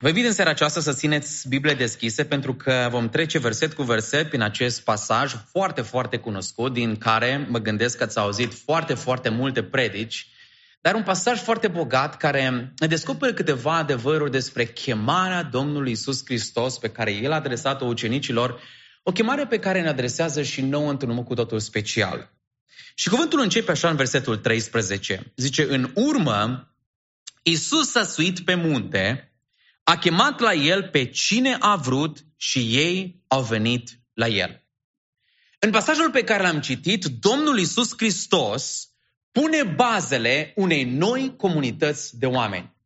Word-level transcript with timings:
Vă 0.00 0.08
invit 0.08 0.24
în 0.24 0.32
seara 0.32 0.50
aceasta 0.50 0.80
să 0.80 0.92
țineți 0.92 1.48
Biblie 1.48 1.74
deschise 1.74 2.24
pentru 2.24 2.54
că 2.54 2.88
vom 2.90 3.08
trece 3.08 3.38
verset 3.38 3.72
cu 3.72 3.82
verset 3.82 4.28
prin 4.28 4.42
acest 4.42 4.82
pasaj 4.82 5.34
foarte, 5.50 5.82
foarte 5.82 6.16
cunoscut, 6.16 6.72
din 6.72 6.96
care 6.96 7.46
mă 7.48 7.58
gândesc 7.58 7.96
că 7.96 8.02
ați 8.02 8.18
auzit 8.18 8.54
foarte, 8.54 8.94
foarte 8.94 9.28
multe 9.28 9.62
predici, 9.62 10.28
dar 10.80 10.94
un 10.94 11.02
pasaj 11.02 11.40
foarte 11.40 11.68
bogat 11.68 12.16
care 12.16 12.72
ne 12.78 12.86
descoperă 12.86 13.32
câteva 13.32 13.76
adevăruri 13.76 14.30
despre 14.30 14.66
chemarea 14.66 15.42
Domnului 15.42 15.92
Isus 15.92 16.24
Hristos 16.24 16.78
pe 16.78 16.90
care 16.90 17.12
El 17.12 17.32
a 17.32 17.34
adresat-o 17.34 17.84
ucenicilor, 17.84 18.60
o 19.02 19.12
chemare 19.12 19.46
pe 19.46 19.58
care 19.58 19.80
ne 19.80 19.88
adresează 19.88 20.42
și 20.42 20.60
nouă 20.60 20.90
într-un 20.90 21.14
mod 21.14 21.24
cu 21.24 21.34
totul 21.34 21.58
special. 21.58 22.30
Și 22.94 23.08
cuvântul 23.08 23.40
începe 23.40 23.70
așa 23.70 23.88
în 23.90 23.96
versetul 23.96 24.36
13. 24.36 25.32
Zice, 25.36 25.66
în 25.68 25.90
urmă, 25.94 26.72
Isus 27.42 27.90
s-a 27.90 28.04
suit 28.04 28.40
pe 28.40 28.54
munte, 28.54 29.27
a 29.88 29.96
chemat 29.96 30.40
la 30.40 30.52
el 30.52 30.88
pe 30.88 31.04
cine 31.04 31.56
a 31.60 31.76
vrut 31.76 32.24
și 32.36 32.58
ei 32.58 33.22
au 33.26 33.42
venit 33.42 34.00
la 34.14 34.26
el. 34.26 34.62
În 35.58 35.70
pasajul 35.70 36.10
pe 36.10 36.24
care 36.24 36.42
l-am 36.42 36.60
citit, 36.60 37.04
Domnul 37.04 37.58
Isus 37.58 37.92
Hristos 37.96 38.88
pune 39.32 39.62
bazele 39.62 40.52
unei 40.56 40.84
noi 40.84 41.34
comunități 41.36 42.18
de 42.18 42.26
oameni. 42.26 42.76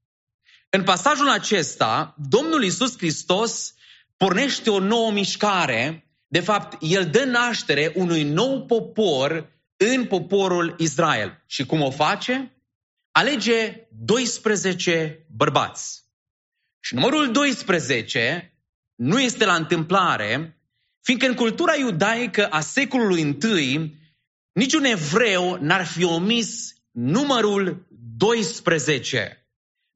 În 0.70 0.82
pasajul 0.82 1.28
acesta, 1.28 2.14
Domnul 2.28 2.64
Isus 2.64 2.96
Hristos 2.96 3.74
pornește 4.16 4.70
o 4.70 4.78
nouă 4.78 5.10
mișcare. 5.10 6.10
De 6.26 6.40
fapt, 6.40 6.76
El 6.80 7.06
dă 7.06 7.24
naștere 7.24 7.92
unui 7.94 8.22
nou 8.22 8.66
popor 8.66 9.50
în 9.76 10.06
poporul 10.06 10.74
Israel. 10.78 11.42
Și 11.46 11.66
cum 11.66 11.80
o 11.80 11.90
face? 11.90 12.56
Alege 13.10 13.86
12 13.90 15.26
bărbați. 15.36 16.01
Și 16.84 16.94
numărul 16.94 17.32
12 17.32 18.54
nu 18.94 19.20
este 19.20 19.44
la 19.44 19.54
întâmplare, 19.54 20.58
fiindcă 21.00 21.26
în 21.26 21.34
cultura 21.34 21.74
iudaică 21.76 22.46
a 22.46 22.60
secolului 22.60 23.20
I, 23.20 23.94
niciun 24.52 24.84
evreu 24.84 25.58
n-ar 25.60 25.86
fi 25.86 26.04
omis 26.04 26.74
numărul 26.90 27.86
12. 28.16 29.46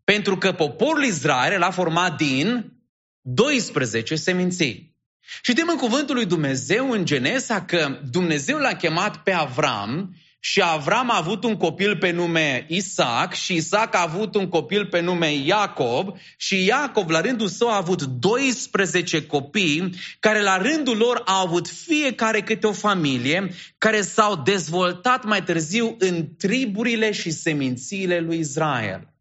Pentru 0.04 0.38
că 0.38 0.52
poporul 0.52 1.04
Israel 1.04 1.58
l-a 1.58 1.70
format 1.70 2.16
din 2.16 2.72
12 3.20 4.14
seminții. 4.14 4.96
Și 5.42 5.52
în 5.68 5.76
cuvântul 5.76 6.14
lui 6.14 6.26
Dumnezeu 6.26 6.90
în 6.90 7.04
Genesa 7.04 7.64
că 7.64 8.00
Dumnezeu 8.10 8.58
l-a 8.58 8.76
chemat 8.76 9.22
pe 9.22 9.32
Avram 9.32 10.16
și 10.48 10.60
Avram 10.62 11.10
a 11.10 11.16
avut 11.16 11.44
un 11.44 11.56
copil 11.56 11.96
pe 11.96 12.10
nume 12.10 12.66
Isaac 12.68 13.34
și 13.34 13.54
Isaac 13.54 13.94
a 13.94 14.02
avut 14.02 14.34
un 14.34 14.48
copil 14.48 14.86
pe 14.86 15.00
nume 15.00 15.32
Iacob 15.32 16.16
și 16.36 16.64
Iacob 16.64 17.10
la 17.10 17.20
rândul 17.20 17.48
său 17.48 17.68
a 17.68 17.76
avut 17.76 18.02
12 18.02 19.26
copii 19.26 19.94
care 20.20 20.42
la 20.42 20.56
rândul 20.56 20.96
lor 20.96 21.22
au 21.24 21.46
avut 21.46 21.68
fiecare 21.68 22.40
câte 22.40 22.66
o 22.66 22.72
familie 22.72 23.50
care 23.78 24.00
s-au 24.00 24.42
dezvoltat 24.44 25.24
mai 25.24 25.42
târziu 25.42 25.96
în 25.98 26.28
triburile 26.38 27.12
și 27.12 27.30
semințiile 27.30 28.20
lui 28.20 28.38
Israel. 28.38 29.14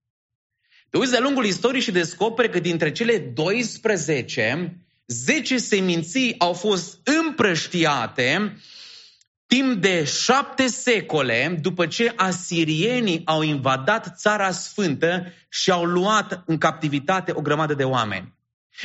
Te 0.90 0.98
uiți 0.98 1.12
de-a 1.12 1.20
lungul 1.20 1.46
istoriei 1.46 1.82
și 1.82 1.92
descoperi 1.92 2.50
că 2.50 2.60
dintre 2.60 2.92
cele 2.92 3.18
12, 3.18 4.80
10 5.08 5.58
seminții 5.58 6.36
au 6.38 6.54
fost 6.54 7.00
împrăștiate 7.04 8.58
Timp 9.56 9.82
de 9.82 10.04
șapte 10.04 10.68
secole, 10.68 11.58
după 11.62 11.88
ce 11.88 12.14
asirienii 12.16 13.22
au 13.26 13.42
invadat 13.42 14.18
țara 14.18 14.52
sfântă 14.52 15.34
și 15.50 15.72
au 15.72 15.84
luat 15.84 16.44
în 16.46 16.58
captivitate 16.58 17.32
o 17.36 17.42
grămadă 17.42 17.74
de 17.74 17.84
oameni. 17.84 18.34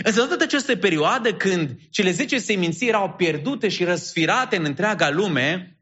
Însă 0.03 0.27
toată 0.27 0.43
această 0.43 0.77
perioadă 0.77 1.35
când 1.35 1.71
cele 1.91 2.11
zece 2.11 2.39
seminții 2.39 2.89
erau 2.89 3.15
pierdute 3.17 3.69
și 3.69 3.85
răsfirate 3.85 4.57
în 4.57 4.65
întreaga 4.65 5.11
lume, 5.11 5.79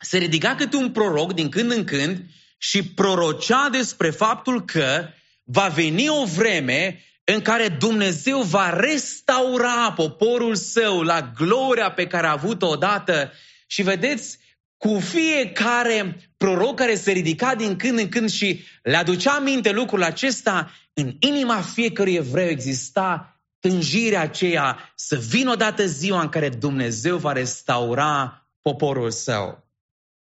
se 0.00 0.18
ridica 0.18 0.54
câte 0.54 0.76
un 0.76 0.90
proroc 0.90 1.32
din 1.32 1.48
când 1.48 1.70
în 1.70 1.84
când 1.84 2.20
și 2.58 2.84
prorocea 2.84 3.68
despre 3.70 4.10
faptul 4.10 4.64
că 4.64 5.08
va 5.44 5.66
veni 5.66 6.08
o 6.08 6.24
vreme 6.24 7.02
în 7.24 7.40
care 7.40 7.68
Dumnezeu 7.68 8.42
va 8.42 8.70
restaura 8.80 9.92
poporul 9.92 10.54
său 10.54 11.02
la 11.02 11.32
gloria 11.36 11.90
pe 11.90 12.06
care 12.06 12.26
a 12.26 12.32
avut-o 12.32 12.66
odată 12.66 13.32
și 13.70 13.82
vedeți, 13.82 14.38
cu 14.76 14.98
fiecare 14.98 16.30
proroc 16.36 16.76
care 16.76 16.94
se 16.94 17.12
ridica 17.12 17.54
din 17.54 17.76
când 17.76 17.98
în 17.98 18.08
când 18.08 18.30
și 18.30 18.64
le 18.82 18.96
aducea 18.96 19.32
aminte 19.32 19.70
lucrul 19.70 20.02
acesta, 20.02 20.72
în 20.92 21.16
inima 21.18 21.60
fiecărui 21.60 22.14
evreu 22.14 22.48
exista 22.48 23.40
tânjirea 23.60 24.20
aceea 24.20 24.92
să 24.94 25.16
vină 25.16 25.50
odată 25.50 25.86
ziua 25.86 26.20
în 26.20 26.28
care 26.28 26.48
Dumnezeu 26.48 27.16
va 27.16 27.32
restaura 27.32 28.46
poporul 28.62 29.10
său. 29.10 29.66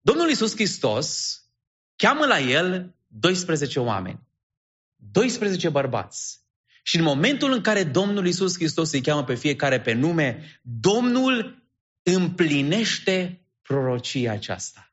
Domnul 0.01 0.29
Iisus 0.29 0.55
Hristos 0.55 1.39
cheamă 1.97 2.27
la 2.27 2.39
el 2.39 2.95
12 3.07 3.81
oameni, 3.81 4.21
12 4.97 5.69
bărbați. 5.69 6.39
Și 6.83 6.97
în 6.97 7.03
momentul 7.03 7.53
în 7.53 7.61
care 7.61 7.85
Domnul 7.85 8.27
Iisus 8.27 8.55
Hristos 8.55 8.93
îi 8.93 9.01
cheamă 9.01 9.25
pe 9.25 9.35
fiecare 9.35 9.81
pe 9.81 9.93
nume, 9.93 10.61
Domnul 10.63 11.60
împlinește 12.03 13.41
prorocia 13.63 14.33
aceasta. 14.33 14.93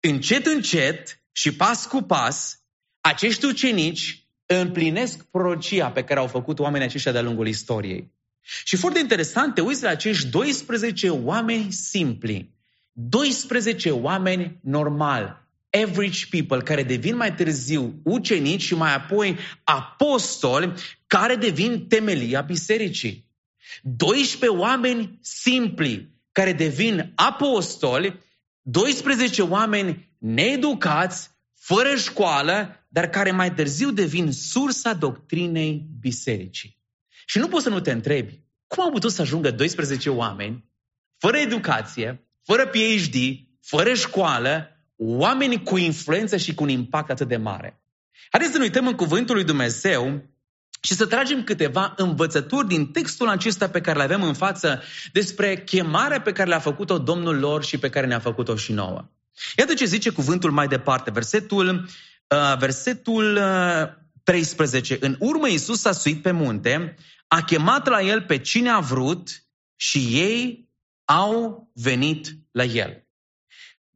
Încet, 0.00 0.46
încet 0.46 1.22
și 1.32 1.54
pas 1.54 1.86
cu 1.86 2.02
pas, 2.02 2.62
acești 3.00 3.44
ucenici 3.44 4.26
împlinesc 4.46 5.24
prorocia 5.24 5.90
pe 5.90 6.04
care 6.04 6.20
au 6.20 6.26
făcut 6.26 6.58
oamenii 6.58 6.86
aceștia 6.86 7.12
de-a 7.12 7.22
lungul 7.22 7.46
istoriei. 7.46 8.12
Și 8.64 8.76
foarte 8.76 8.98
interesant, 8.98 9.54
te 9.54 9.60
uiți 9.60 9.82
la 9.82 9.88
acești 9.88 10.26
12 10.26 11.08
oameni 11.08 11.72
simpli, 11.72 12.54
12 12.92 13.90
oameni 13.90 14.58
normali, 14.62 15.36
average 15.70 16.26
people, 16.30 16.60
care 16.60 16.82
devin 16.82 17.16
mai 17.16 17.34
târziu 17.34 18.00
ucenici 18.04 18.62
și 18.62 18.74
mai 18.74 18.94
apoi 18.94 19.36
apostoli, 19.64 20.72
care 21.06 21.34
devin 21.34 21.86
temelia 21.86 22.40
bisericii. 22.40 23.27
12 23.82 24.58
oameni 24.58 25.18
simpli 25.22 26.16
care 26.32 26.52
devin 26.52 27.12
apostoli, 27.14 28.20
12 28.62 29.42
oameni 29.42 30.16
needucați, 30.18 31.30
fără 31.54 31.96
școală, 31.96 32.86
dar 32.88 33.08
care 33.08 33.30
mai 33.30 33.54
târziu 33.54 33.90
devin 33.90 34.32
sursa 34.32 34.92
doctrinei 34.92 35.86
bisericii. 36.00 36.76
Și 37.26 37.38
nu 37.38 37.48
poți 37.48 37.64
să 37.64 37.68
nu 37.68 37.80
te 37.80 37.90
întrebi, 37.90 38.40
cum 38.66 38.84
au 38.84 38.90
putut 38.90 39.12
să 39.12 39.20
ajungă 39.20 39.50
12 39.50 40.10
oameni, 40.10 40.64
fără 41.18 41.36
educație, 41.36 42.28
fără 42.44 42.66
PhD, 42.66 43.14
fără 43.60 43.94
școală, 43.94 44.68
oameni 44.96 45.62
cu 45.62 45.76
influență 45.76 46.36
și 46.36 46.54
cu 46.54 46.62
un 46.62 46.68
impact 46.68 47.10
atât 47.10 47.28
de 47.28 47.36
mare? 47.36 47.82
Haideți 48.30 48.52
să 48.52 48.58
ne 48.58 48.64
uităm 48.64 48.86
în 48.86 48.94
cuvântul 48.94 49.34
lui 49.34 49.44
Dumnezeu 49.44 50.22
și 50.80 50.94
să 50.94 51.06
tragem 51.06 51.44
câteva 51.44 51.94
învățături 51.96 52.68
din 52.68 52.86
textul 52.86 53.28
acesta 53.28 53.68
pe 53.68 53.80
care 53.80 53.98
le 53.98 54.04
avem 54.04 54.22
în 54.22 54.34
față 54.34 54.82
despre 55.12 55.62
chemarea 55.62 56.20
pe 56.20 56.32
care 56.32 56.48
le-a 56.48 56.58
făcut-o 56.58 56.98
Domnul 56.98 57.38
lor 57.38 57.64
și 57.64 57.78
pe 57.78 57.90
care 57.90 58.06
ne-a 58.06 58.18
făcut-o 58.18 58.56
și 58.56 58.72
nouă. 58.72 59.10
Iată 59.56 59.74
ce 59.74 59.84
zice 59.84 60.10
cuvântul 60.10 60.50
mai 60.50 60.68
departe, 60.68 61.10
versetul, 61.10 61.88
uh, 62.28 62.58
versetul 62.58 63.36
uh, 63.36 63.88
13. 64.22 64.96
În 65.00 65.16
urmă 65.18 65.48
Iisus 65.48 65.80
s-a 65.80 65.92
suit 65.92 66.22
pe 66.22 66.30
munte, 66.30 66.94
a 67.28 67.42
chemat 67.42 67.86
la 67.86 68.02
el 68.02 68.22
pe 68.22 68.38
cine 68.38 68.70
a 68.70 68.80
vrut 68.80 69.28
și 69.76 69.98
ei 69.98 70.68
au 71.04 71.70
venit 71.74 72.28
la 72.50 72.64
el. 72.64 73.07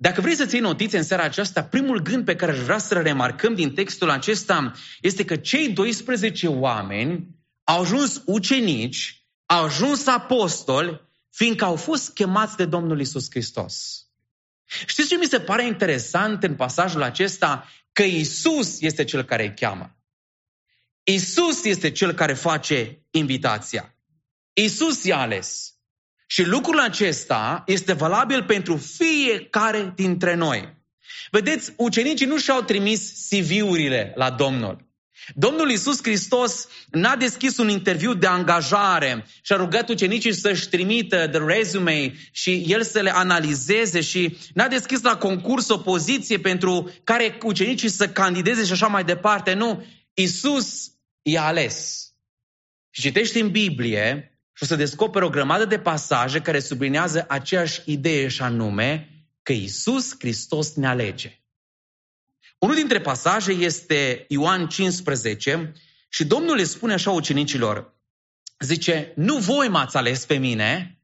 Dacă 0.03 0.21
vrei 0.21 0.35
să 0.35 0.47
ții 0.47 0.61
notițe 0.61 0.97
în 0.97 1.03
seara 1.03 1.23
aceasta, 1.23 1.65
primul 1.65 2.03
gând 2.03 2.25
pe 2.25 2.37
care 2.37 2.53
aș 2.53 2.59
vrea 2.59 2.79
să-l 2.79 3.03
remarcăm 3.03 3.55
din 3.55 3.75
textul 3.75 4.11
acesta 4.11 4.73
este 5.01 5.25
că 5.25 5.37
cei 5.37 5.69
12 5.69 6.47
oameni 6.49 7.29
au 7.65 7.81
ajuns 7.81 8.23
ucenici, 8.27 9.27
au 9.47 9.65
ajuns 9.65 10.07
apostoli, 10.07 11.01
fiindcă 11.31 11.65
au 11.65 11.77
fost 11.77 12.13
chemați 12.13 12.57
de 12.57 12.65
Domnul 12.65 13.01
Isus 13.01 13.31
Hristos. 13.31 14.07
Știți 14.87 15.09
ce 15.09 15.17
mi 15.17 15.25
se 15.25 15.41
pare 15.41 15.67
interesant 15.67 16.43
în 16.43 16.55
pasajul 16.55 17.03
acesta? 17.03 17.69
Că 17.93 18.03
Isus 18.03 18.81
este 18.81 19.05
cel 19.05 19.23
care 19.23 19.43
îi 19.43 19.55
cheamă. 19.55 19.97
Isus 21.03 21.65
este 21.65 21.91
cel 21.91 22.13
care 22.13 22.35
face 22.35 23.07
invitația. 23.11 23.95
Isus 24.53 25.05
i-a 25.05 25.19
ales. 25.19 25.72
Și 26.33 26.45
lucrul 26.45 26.81
acesta 26.81 27.63
este 27.67 27.93
valabil 27.93 28.45
pentru 28.45 28.77
fiecare 28.77 29.93
dintre 29.97 30.35
noi. 30.35 30.77
Vedeți, 31.31 31.73
ucenicii 31.77 32.27
nu 32.27 32.39
și-au 32.39 32.61
trimis 32.61 33.29
CV-urile 33.29 34.13
la 34.15 34.31
Domnul. 34.31 34.91
Domnul 35.35 35.71
Iisus 35.71 35.99
Hristos 36.03 36.69
n-a 36.91 37.17
deschis 37.17 37.57
un 37.57 37.69
interviu 37.69 38.15
de 38.15 38.27
angajare 38.27 39.27
și 39.43 39.53
a 39.53 39.57
rugat 39.57 39.89
ucenicii 39.89 40.33
să-și 40.33 40.69
trimită 40.69 41.27
de 41.27 41.39
resume 41.39 42.15
și 42.31 42.65
el 42.67 42.83
să 42.83 43.01
le 43.01 43.11
analizeze 43.15 44.01
și 44.01 44.37
n-a 44.55 44.69
deschis 44.69 45.03
la 45.03 45.17
concurs 45.17 45.69
o 45.69 45.79
poziție 45.79 46.39
pentru 46.39 46.93
care 47.05 47.39
ucenicii 47.43 47.89
să 47.89 48.09
candideze 48.09 48.65
și 48.65 48.73
așa 48.73 48.87
mai 48.87 49.05
departe. 49.05 49.53
Nu, 49.53 49.85
Iisus 50.15 50.91
i-a 51.23 51.45
ales. 51.45 52.07
și 52.91 53.01
citești 53.01 53.41
în 53.41 53.51
Biblie 53.51 54.32
și 54.53 54.63
o 54.63 54.67
să 54.67 54.77
descoperi 54.77 55.25
o 55.25 55.31
grămadă 55.31 55.65
de 55.65 55.79
pasaje 55.79 56.41
care 56.41 56.61
sublinează 56.61 57.25
aceeași 57.29 57.83
idee 57.85 58.29
și 58.29 58.43
anume 58.43 59.09
că 59.43 59.53
Isus 59.53 60.15
Hristos 60.19 60.75
ne 60.75 60.87
alege. 60.87 61.41
Unul 62.59 62.75
dintre 62.75 63.01
pasaje 63.01 63.53
este 63.53 64.25
Ioan 64.29 64.69
15 64.69 65.73
și 66.09 66.25
Domnul 66.25 66.57
le 66.57 66.65
spune 66.65 66.93
așa 66.93 67.11
ucenicilor, 67.11 67.95
zice, 68.59 69.13
nu 69.17 69.37
voi 69.37 69.69
m-ați 69.69 69.97
ales 69.97 70.27
pe 70.27 70.37
mine, 70.37 71.03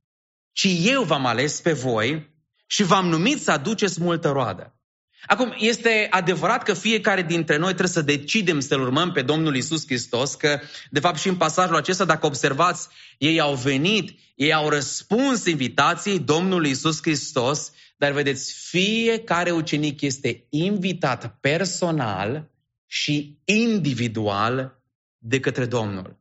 ci 0.53 0.67
eu 0.83 1.03
v-am 1.03 1.27
ales 1.27 1.61
pe 1.61 1.73
voi 1.73 2.37
și 2.67 2.83
v-am 2.83 3.09
numit 3.09 3.43
să 3.43 3.51
aduceți 3.51 4.01
multă 4.01 4.31
roadă. 4.31 4.78
Acum, 5.27 5.55
este 5.59 6.07
adevărat 6.11 6.63
că 6.63 6.75
fiecare 6.75 7.23
dintre 7.23 7.57
noi 7.57 7.69
trebuie 7.69 7.89
să 7.89 8.03
decidem 8.03 8.61
să-L 8.61 8.81
urmăm 8.81 9.13
pe 9.13 9.23
Domnul 9.23 9.57
Isus 9.57 9.87
Hristos, 9.87 10.35
că, 10.35 10.61
de 10.91 11.01
fapt, 11.01 11.19
și 11.19 11.29
în 11.29 11.37
pasajul 11.37 11.77
acesta, 11.77 12.05
dacă 12.05 12.27
observați, 12.27 12.89
ei 13.19 13.41
au 13.41 13.55
venit, 13.55 14.19
ei 14.35 14.53
au 14.53 14.69
răspuns 14.69 15.47
invitației 15.47 16.19
Domnului 16.19 16.71
Isus 16.71 17.03
Hristos, 17.03 17.73
dar 17.97 18.13
vedeți, 18.13 18.53
fiecare 18.53 19.51
ucenic 19.51 20.01
este 20.01 20.47
invitat 20.51 21.39
personal 21.41 22.51
și 22.87 23.39
individual 23.45 24.83
de 25.19 25.41
către 25.41 25.67
Domnul. 25.67 26.19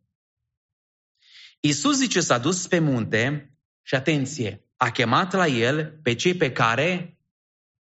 Isus 1.60 1.98
zice 1.98 2.20
s-a 2.20 2.38
dus 2.38 2.68
pe 2.68 2.80
munte 2.80 3.52
și 3.82 3.96
atenție, 3.96 4.66
a 4.78 4.92
chemat 4.92 5.34
la 5.34 5.48
el 5.48 6.00
pe 6.04 6.16
cei 6.16 6.34
pe 6.34 6.52
care 6.52 7.18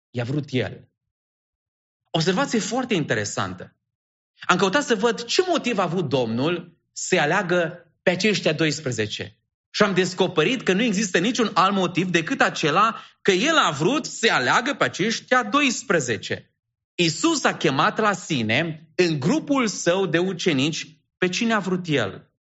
i-a 0.09 0.23
vrut 0.23 0.45
el. 0.49 0.87
Observație 2.09 2.59
foarte 2.59 2.93
interesantă. 2.93 3.75
Am 4.39 4.57
căutat 4.57 4.83
să 4.83 4.95
văd 4.95 5.23
ce 5.23 5.43
motiv 5.47 5.77
a 5.77 5.83
avut 5.83 6.09
Domnul 6.09 6.77
să 6.91 7.19
aleagă 7.19 7.91
pe 8.01 8.09
aceștia 8.09 8.53
12. 8.53 9.37
Și 9.69 9.83
am 9.83 9.93
descoperit 9.93 10.61
că 10.61 10.73
nu 10.73 10.81
există 10.81 11.17
niciun 11.17 11.51
alt 11.53 11.75
motiv 11.75 12.09
decât 12.09 12.41
acela 12.41 13.01
că 13.21 13.31
el 13.31 13.57
a 13.57 13.71
vrut 13.71 14.05
să 14.05 14.27
aleagă 14.31 14.73
pe 14.73 14.83
aceștia 14.83 15.43
12. 15.43 16.51
Isus 16.95 17.43
a 17.43 17.53
chemat 17.55 17.99
la 17.99 18.13
sine, 18.13 18.87
în 18.95 19.19
grupul 19.19 19.67
său 19.67 20.05
de 20.05 20.17
ucenici, 20.17 20.97
pe 21.17 21.29
cine 21.29 21.53
a 21.53 21.59
vrut 21.59 21.85
el. 21.87 22.31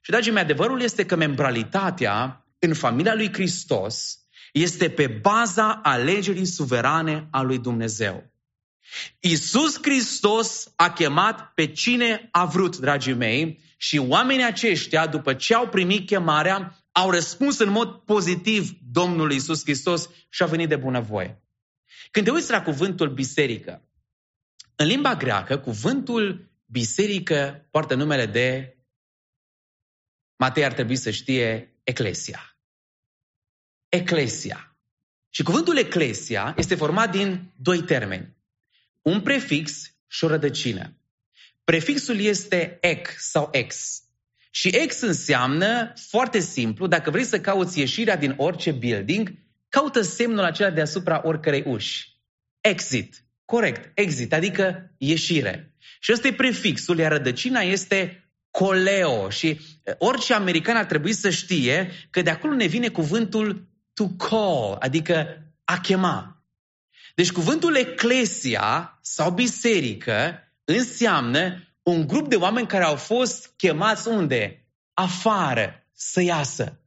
Și, 0.00 0.10
dragii 0.10 0.32
mei, 0.32 0.42
adevărul 0.42 0.80
este 0.80 1.06
că 1.06 1.16
membralitatea 1.16 2.46
în 2.58 2.74
familia 2.74 3.14
lui 3.14 3.32
Hristos 3.32 4.18
este 4.52 4.90
pe 4.90 5.06
baza 5.06 5.80
alegerii 5.82 6.44
suverane 6.44 7.28
a 7.30 7.42
lui 7.42 7.58
Dumnezeu. 7.58 8.32
Isus 9.20 9.78
Hristos 9.82 10.72
a 10.76 10.90
chemat 10.90 11.52
pe 11.54 11.66
cine 11.66 12.28
a 12.32 12.44
vrut, 12.44 12.76
dragii 12.76 13.14
mei, 13.14 13.62
și 13.76 13.98
oamenii 13.98 14.44
aceștia, 14.44 15.06
după 15.06 15.34
ce 15.34 15.54
au 15.54 15.68
primit 15.68 16.06
chemarea, 16.06 16.84
au 16.92 17.10
răspuns 17.10 17.58
în 17.58 17.70
mod 17.70 17.94
pozitiv 17.94 18.70
Domnului 18.92 19.36
Isus 19.36 19.62
Hristos 19.62 20.10
și 20.28 20.42
au 20.42 20.48
venit 20.48 20.68
de 20.68 20.76
bunăvoie. 20.76 21.42
Când 22.10 22.26
te 22.26 22.32
uiți 22.32 22.50
la 22.50 22.62
cuvântul 22.62 23.08
biserică, 23.08 23.88
în 24.76 24.86
limba 24.86 25.14
greacă, 25.14 25.58
cuvântul 25.58 26.50
biserică 26.66 27.66
poartă 27.70 27.94
numele 27.94 28.26
de 28.26 28.76
Matei 30.36 30.64
ar 30.64 30.72
trebui 30.72 30.96
să 30.96 31.10
știe 31.10 31.78
Eclesia. 31.82 32.56
Eclesia. 33.88 34.76
Și 35.28 35.42
cuvântul 35.42 35.76
Eclesia 35.76 36.54
este 36.56 36.74
format 36.74 37.10
din 37.10 37.52
doi 37.56 37.82
termeni 37.82 38.33
un 39.04 39.20
prefix 39.20 39.94
și 40.06 40.24
o 40.24 40.28
rădăcină. 40.28 40.96
Prefixul 41.64 42.20
este 42.20 42.78
ec 42.80 43.08
sau 43.18 43.48
ex. 43.52 44.02
Și 44.50 44.68
ex 44.68 45.00
înseamnă, 45.00 45.92
foarte 46.08 46.40
simplu, 46.40 46.86
dacă 46.86 47.10
vrei 47.10 47.24
să 47.24 47.40
cauți 47.40 47.78
ieșirea 47.78 48.16
din 48.16 48.34
orice 48.36 48.70
building, 48.70 49.32
caută 49.68 50.00
semnul 50.00 50.44
acela 50.44 50.70
deasupra 50.70 51.20
oricărei 51.24 51.62
uși. 51.66 52.08
Exit. 52.60 53.24
Corect. 53.44 53.90
Exit, 53.94 54.32
adică 54.32 54.90
ieșire. 54.98 55.74
Și 56.00 56.12
ăsta 56.12 56.28
e 56.28 56.32
prefixul, 56.32 56.98
iar 56.98 57.12
rădăcina 57.12 57.60
este 57.60 58.28
coleo. 58.50 59.30
Și 59.30 59.60
orice 59.98 60.34
american 60.34 60.76
ar 60.76 60.84
trebui 60.84 61.12
să 61.12 61.30
știe 61.30 61.90
că 62.10 62.22
de 62.22 62.30
acolo 62.30 62.54
ne 62.54 62.66
vine 62.66 62.88
cuvântul 62.88 63.68
to 63.94 64.08
call, 64.08 64.76
adică 64.80 65.42
a 65.64 65.80
chema. 65.80 66.33
Deci 67.14 67.32
cuvântul 67.32 67.76
eclesia 67.76 68.98
sau 69.02 69.30
biserică 69.30 70.38
înseamnă 70.64 71.68
un 71.82 72.06
grup 72.06 72.28
de 72.28 72.36
oameni 72.36 72.66
care 72.66 72.84
au 72.84 72.96
fost 72.96 73.52
chemați 73.56 74.08
unde? 74.08 74.68
Afară, 74.94 75.86
să 75.92 76.22
iasă. 76.22 76.78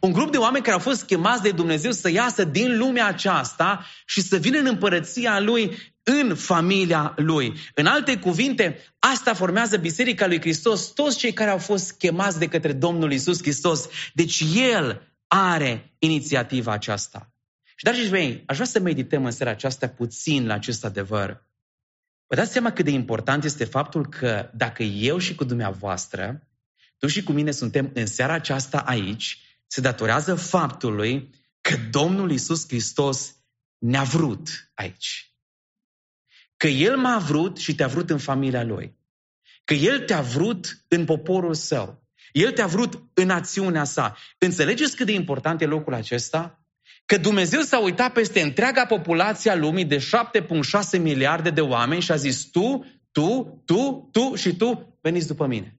Un 0.00 0.12
grup 0.12 0.30
de 0.30 0.36
oameni 0.36 0.64
care 0.64 0.74
au 0.74 0.82
fost 0.82 1.04
chemați 1.04 1.42
de 1.42 1.50
Dumnezeu 1.50 1.92
să 1.92 2.10
iasă 2.10 2.44
din 2.44 2.78
lumea 2.78 3.06
aceasta 3.06 3.86
și 4.06 4.20
să 4.20 4.36
vină 4.36 4.58
în 4.58 4.66
împărăția 4.66 5.40
Lui, 5.40 5.76
în 6.02 6.34
familia 6.34 7.12
Lui. 7.16 7.54
În 7.74 7.86
alte 7.86 8.18
cuvinte, 8.18 8.78
asta 8.98 9.34
formează 9.34 9.76
Biserica 9.76 10.26
lui 10.26 10.40
Hristos, 10.40 10.86
toți 10.86 11.18
cei 11.18 11.32
care 11.32 11.50
au 11.50 11.58
fost 11.58 11.92
chemați 11.92 12.38
de 12.38 12.46
către 12.46 12.72
Domnul 12.72 13.12
Isus 13.12 13.42
Hristos. 13.42 13.88
Deci 14.12 14.44
El 14.54 15.14
are 15.26 15.94
inițiativa 15.98 16.72
aceasta. 16.72 17.33
Și, 17.76 17.84
dragii 17.84 18.10
mei, 18.10 18.42
aș 18.46 18.54
vrea 18.54 18.68
să 18.68 18.80
medităm 18.80 19.24
în 19.24 19.30
seara 19.30 19.50
aceasta 19.50 19.88
puțin 19.88 20.46
la 20.46 20.54
acest 20.54 20.84
adevăr. 20.84 21.48
Vă 22.26 22.34
dați 22.34 22.52
seama 22.52 22.72
cât 22.72 22.84
de 22.84 22.90
important 22.90 23.44
este 23.44 23.64
faptul 23.64 24.08
că 24.08 24.50
dacă 24.54 24.82
eu 24.82 25.18
și 25.18 25.34
cu 25.34 25.44
dumneavoastră, 25.44 26.48
tu 26.98 27.06
și 27.06 27.22
cu 27.22 27.32
mine 27.32 27.50
suntem 27.50 27.90
în 27.94 28.06
seara 28.06 28.32
aceasta 28.32 28.78
aici, 28.78 29.38
se 29.66 29.80
datorează 29.80 30.34
faptului 30.34 31.30
că 31.60 31.76
Domnul 31.90 32.30
Isus 32.30 32.68
Hristos 32.68 33.36
ne-a 33.78 34.02
vrut 34.02 34.70
aici. 34.74 35.34
Că 36.56 36.66
El 36.66 36.96
m-a 36.96 37.18
vrut 37.18 37.56
și 37.56 37.74
te-a 37.74 37.86
vrut 37.86 38.10
în 38.10 38.18
familia 38.18 38.62
Lui. 38.62 38.96
Că 39.64 39.74
El 39.74 40.00
te-a 40.00 40.20
vrut 40.20 40.84
în 40.88 41.04
poporul 41.04 41.54
Său. 41.54 42.08
El 42.32 42.52
te-a 42.52 42.66
vrut 42.66 43.02
în 43.14 43.30
acțiunea 43.30 43.84
sa. 43.84 44.16
Înțelegeți 44.38 44.96
cât 44.96 45.06
de 45.06 45.12
important 45.12 45.60
e 45.60 45.66
locul 45.66 45.94
acesta? 45.94 46.63
Că 47.06 47.16
Dumnezeu 47.16 47.60
s-a 47.60 47.78
uitat 47.78 48.12
peste 48.12 48.40
întreaga 48.40 48.86
populație 48.86 49.50
a 49.50 49.56
lumii 49.56 49.84
de 49.84 49.96
7,6 49.96 51.00
miliarde 51.00 51.50
de 51.50 51.60
oameni 51.60 52.02
și 52.02 52.12
a 52.12 52.16
zis 52.16 52.44
tu, 52.44 52.86
tu, 53.12 53.62
tu, 53.64 54.08
tu 54.12 54.34
și 54.34 54.56
tu 54.56 54.98
veniți 55.00 55.26
după 55.26 55.46
mine. 55.46 55.78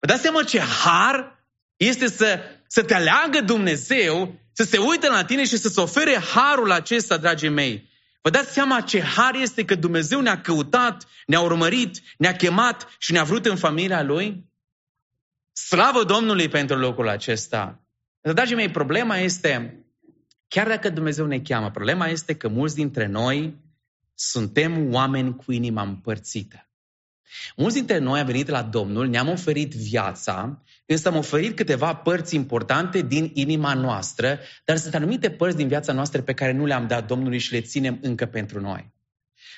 Vă 0.00 0.06
dați 0.06 0.22
seama 0.22 0.42
ce 0.42 0.60
har 0.60 1.46
este 1.76 2.08
să, 2.08 2.40
să 2.66 2.82
te 2.82 2.94
aleagă 2.94 3.40
Dumnezeu, 3.40 4.38
să 4.52 4.62
se 4.62 4.78
uite 4.78 5.08
la 5.08 5.24
tine 5.24 5.44
și 5.44 5.56
să-ți 5.56 5.78
ofere 5.78 6.18
harul 6.34 6.70
acesta, 6.70 7.16
dragii 7.16 7.48
mei. 7.48 7.88
Vă 8.22 8.30
dați 8.30 8.52
seama 8.52 8.80
ce 8.80 9.00
har 9.00 9.34
este 9.34 9.64
că 9.64 9.74
Dumnezeu 9.74 10.20
ne-a 10.20 10.40
căutat, 10.40 11.06
ne-a 11.26 11.40
urmărit, 11.40 12.02
ne-a 12.18 12.36
chemat 12.36 12.94
și 12.98 13.12
ne-a 13.12 13.24
vrut 13.24 13.46
în 13.46 13.56
familia 13.56 14.02
Lui? 14.02 14.44
Slavă 15.52 16.04
Domnului 16.04 16.48
pentru 16.48 16.76
locul 16.76 17.08
acesta! 17.08 17.80
Dragii 18.20 18.56
mei, 18.56 18.70
problema 18.70 19.16
este 19.16 19.80
Chiar 20.48 20.68
dacă 20.68 20.90
Dumnezeu 20.90 21.26
ne 21.26 21.40
cheamă, 21.40 21.70
problema 21.70 22.06
este 22.06 22.34
că 22.34 22.48
mulți 22.48 22.74
dintre 22.74 23.06
noi 23.06 23.64
suntem 24.14 24.92
oameni 24.94 25.36
cu 25.36 25.52
inima 25.52 25.82
împărțită. 25.82 26.68
Mulți 27.56 27.74
dintre 27.74 27.98
noi 27.98 28.20
am 28.20 28.26
venit 28.26 28.48
la 28.48 28.62
Domnul, 28.62 29.08
ne-am 29.08 29.28
oferit 29.28 29.74
viața, 29.74 30.62
însă 30.86 31.08
am 31.08 31.16
oferit 31.16 31.56
câteva 31.56 31.94
părți 31.94 32.34
importante 32.34 33.02
din 33.02 33.30
inima 33.34 33.74
noastră, 33.74 34.38
dar 34.64 34.76
sunt 34.76 34.94
anumite 34.94 35.30
părți 35.30 35.56
din 35.56 35.68
viața 35.68 35.92
noastră 35.92 36.22
pe 36.22 36.34
care 36.34 36.52
nu 36.52 36.64
le-am 36.64 36.86
dat 36.86 37.06
Domnului 37.06 37.38
și 37.38 37.52
le 37.52 37.60
ținem 37.60 37.98
încă 38.02 38.26
pentru 38.26 38.60
noi. 38.60 38.94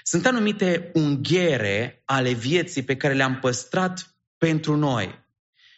Sunt 0.02 0.26
anumite 0.26 0.90
unghiere 0.94 2.02
ale 2.04 2.32
vieții 2.32 2.82
pe 2.82 2.96
care 2.96 3.14
le-am 3.14 3.38
păstrat 3.38 4.16
pentru 4.38 4.76
noi. 4.76 5.26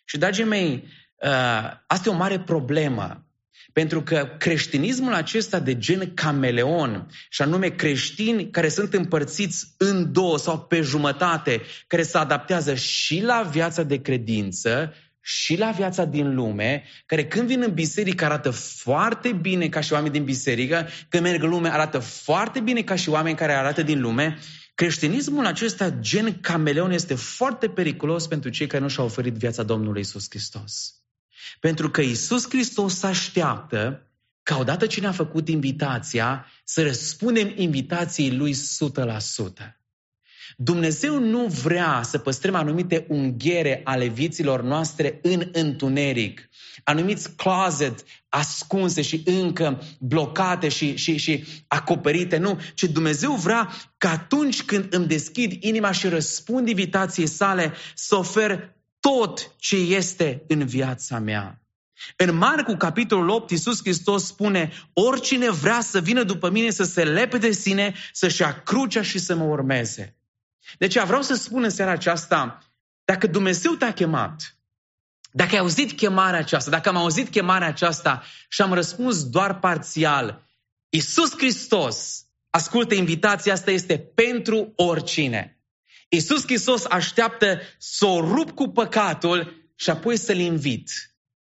Și, 0.04 0.18
dragii 0.18 0.44
mei, 0.44 0.72
uh, 1.16 1.70
asta 1.86 2.08
e 2.08 2.12
o 2.12 2.16
mare 2.16 2.40
problemă. 2.40 3.29
Pentru 3.72 4.02
că 4.02 4.28
creștinismul 4.38 5.14
acesta 5.14 5.60
de 5.60 5.78
gen 5.78 6.14
cameleon, 6.14 7.06
și 7.28 7.42
anume 7.42 7.68
creștini 7.68 8.50
care 8.50 8.68
sunt 8.68 8.94
împărțiți 8.94 9.74
în 9.76 10.12
două 10.12 10.38
sau 10.38 10.58
pe 10.60 10.80
jumătate, 10.80 11.60
care 11.86 12.02
se 12.02 12.18
adaptează 12.18 12.74
și 12.74 13.22
la 13.22 13.48
viața 13.52 13.82
de 13.82 14.00
credință 14.00 14.94
și 15.20 15.58
la 15.58 15.70
viața 15.70 16.04
din 16.04 16.34
lume, 16.34 16.84
care 17.06 17.26
când 17.26 17.46
vin 17.46 17.62
în 17.62 17.72
biserică 17.72 18.24
arată 18.24 18.50
foarte 18.50 19.32
bine 19.32 19.68
ca 19.68 19.80
și 19.80 19.92
oameni 19.92 20.12
din 20.12 20.24
biserică, 20.24 20.88
când 21.08 21.22
merg 21.22 21.42
în 21.42 21.48
lume 21.48 21.68
arată 21.68 21.98
foarte 21.98 22.60
bine 22.60 22.82
ca 22.82 22.94
și 22.94 23.08
oameni 23.08 23.36
care 23.36 23.52
arată 23.52 23.82
din 23.82 24.00
lume, 24.00 24.38
creștinismul 24.74 25.46
acesta 25.46 25.90
gen 25.90 26.40
cameleon 26.40 26.90
este 26.90 27.14
foarte 27.14 27.68
periculos 27.68 28.26
pentru 28.26 28.50
cei 28.50 28.66
care 28.66 28.82
nu 28.82 28.88
și-au 28.88 29.06
oferit 29.06 29.34
viața 29.34 29.62
Domnului 29.62 30.00
Isus 30.00 30.26
Hristos. 30.28 30.99
Pentru 31.60 31.90
că 31.90 32.00
Isus 32.00 32.48
Hristos 32.48 33.02
așteaptă 33.02 34.04
ca 34.42 34.58
odată 34.58 34.86
ce 34.86 35.00
ne-a 35.00 35.12
făcut 35.12 35.48
invitația, 35.48 36.46
să 36.64 36.82
răspundem 36.82 37.52
invitației 37.56 38.36
Lui 38.36 38.54
100%. 38.54 38.56
Dumnezeu 40.56 41.18
nu 41.18 41.46
vrea 41.46 42.02
să 42.04 42.18
păstrăm 42.18 42.54
anumite 42.54 43.06
unghiere 43.08 43.80
ale 43.84 44.06
vieților 44.06 44.62
noastre 44.62 45.18
în 45.22 45.48
întuneric, 45.52 46.48
anumiți 46.84 47.36
closet 47.36 48.04
ascunse 48.28 49.02
și 49.02 49.22
încă 49.24 49.82
blocate 49.98 50.68
și, 50.68 50.96
și, 50.96 51.16
și 51.16 51.44
acoperite. 51.66 52.36
Nu, 52.36 52.60
ci 52.74 52.84
Dumnezeu 52.84 53.32
vrea 53.32 53.72
că 53.98 54.06
atunci 54.06 54.62
când 54.62 54.94
îmi 54.94 55.06
deschid 55.06 55.62
inima 55.62 55.92
și 55.92 56.08
răspund 56.08 56.68
invitației 56.68 57.26
sale 57.26 57.72
să 57.94 58.16
ofer 58.16 58.74
tot 59.00 59.54
ce 59.58 59.76
este 59.76 60.44
în 60.48 60.66
viața 60.66 61.18
mea. 61.18 61.60
În 62.16 62.36
Marcu, 62.36 62.76
capitolul 62.76 63.28
8, 63.28 63.50
Iisus 63.50 63.80
Hristos 63.80 64.26
spune, 64.26 64.72
oricine 64.92 65.50
vrea 65.50 65.80
să 65.80 66.00
vină 66.00 66.22
după 66.22 66.50
mine 66.50 66.70
să 66.70 66.84
se 66.84 67.04
lepe 67.04 67.38
de 67.38 67.50
sine, 67.50 67.94
să-și 68.12 68.40
ia 68.40 68.62
crucea 68.62 69.02
și 69.02 69.18
să 69.18 69.34
mă 69.34 69.44
urmeze. 69.44 70.16
Deci 70.78 70.98
vreau 70.98 71.22
să 71.22 71.34
spun 71.34 71.62
în 71.62 71.70
seara 71.70 71.90
aceasta, 71.90 72.58
dacă 73.04 73.26
Dumnezeu 73.26 73.72
te-a 73.72 73.92
chemat, 73.92 74.56
dacă 75.30 75.50
ai 75.52 75.60
auzit 75.60 75.92
chemarea 75.92 76.38
aceasta, 76.38 76.70
dacă 76.70 76.88
am 76.88 76.96
auzit 76.96 77.28
chemarea 77.28 77.68
aceasta 77.68 78.22
și 78.48 78.62
am 78.62 78.72
răspuns 78.72 79.28
doar 79.28 79.58
parțial, 79.58 80.48
Iisus 80.88 81.36
Hristos, 81.36 82.24
ascultă, 82.50 82.94
invitația 82.94 83.52
asta 83.52 83.70
este 83.70 83.98
pentru 83.98 84.72
oricine. 84.76 85.59
Iisus 86.12 86.42
Hristos 86.42 86.84
așteaptă 86.84 87.60
să 87.78 88.06
o 88.06 88.20
rup 88.20 88.50
cu 88.50 88.68
păcatul 88.68 89.70
și 89.74 89.90
apoi 89.90 90.16
să-L 90.16 90.38
invit 90.38 90.90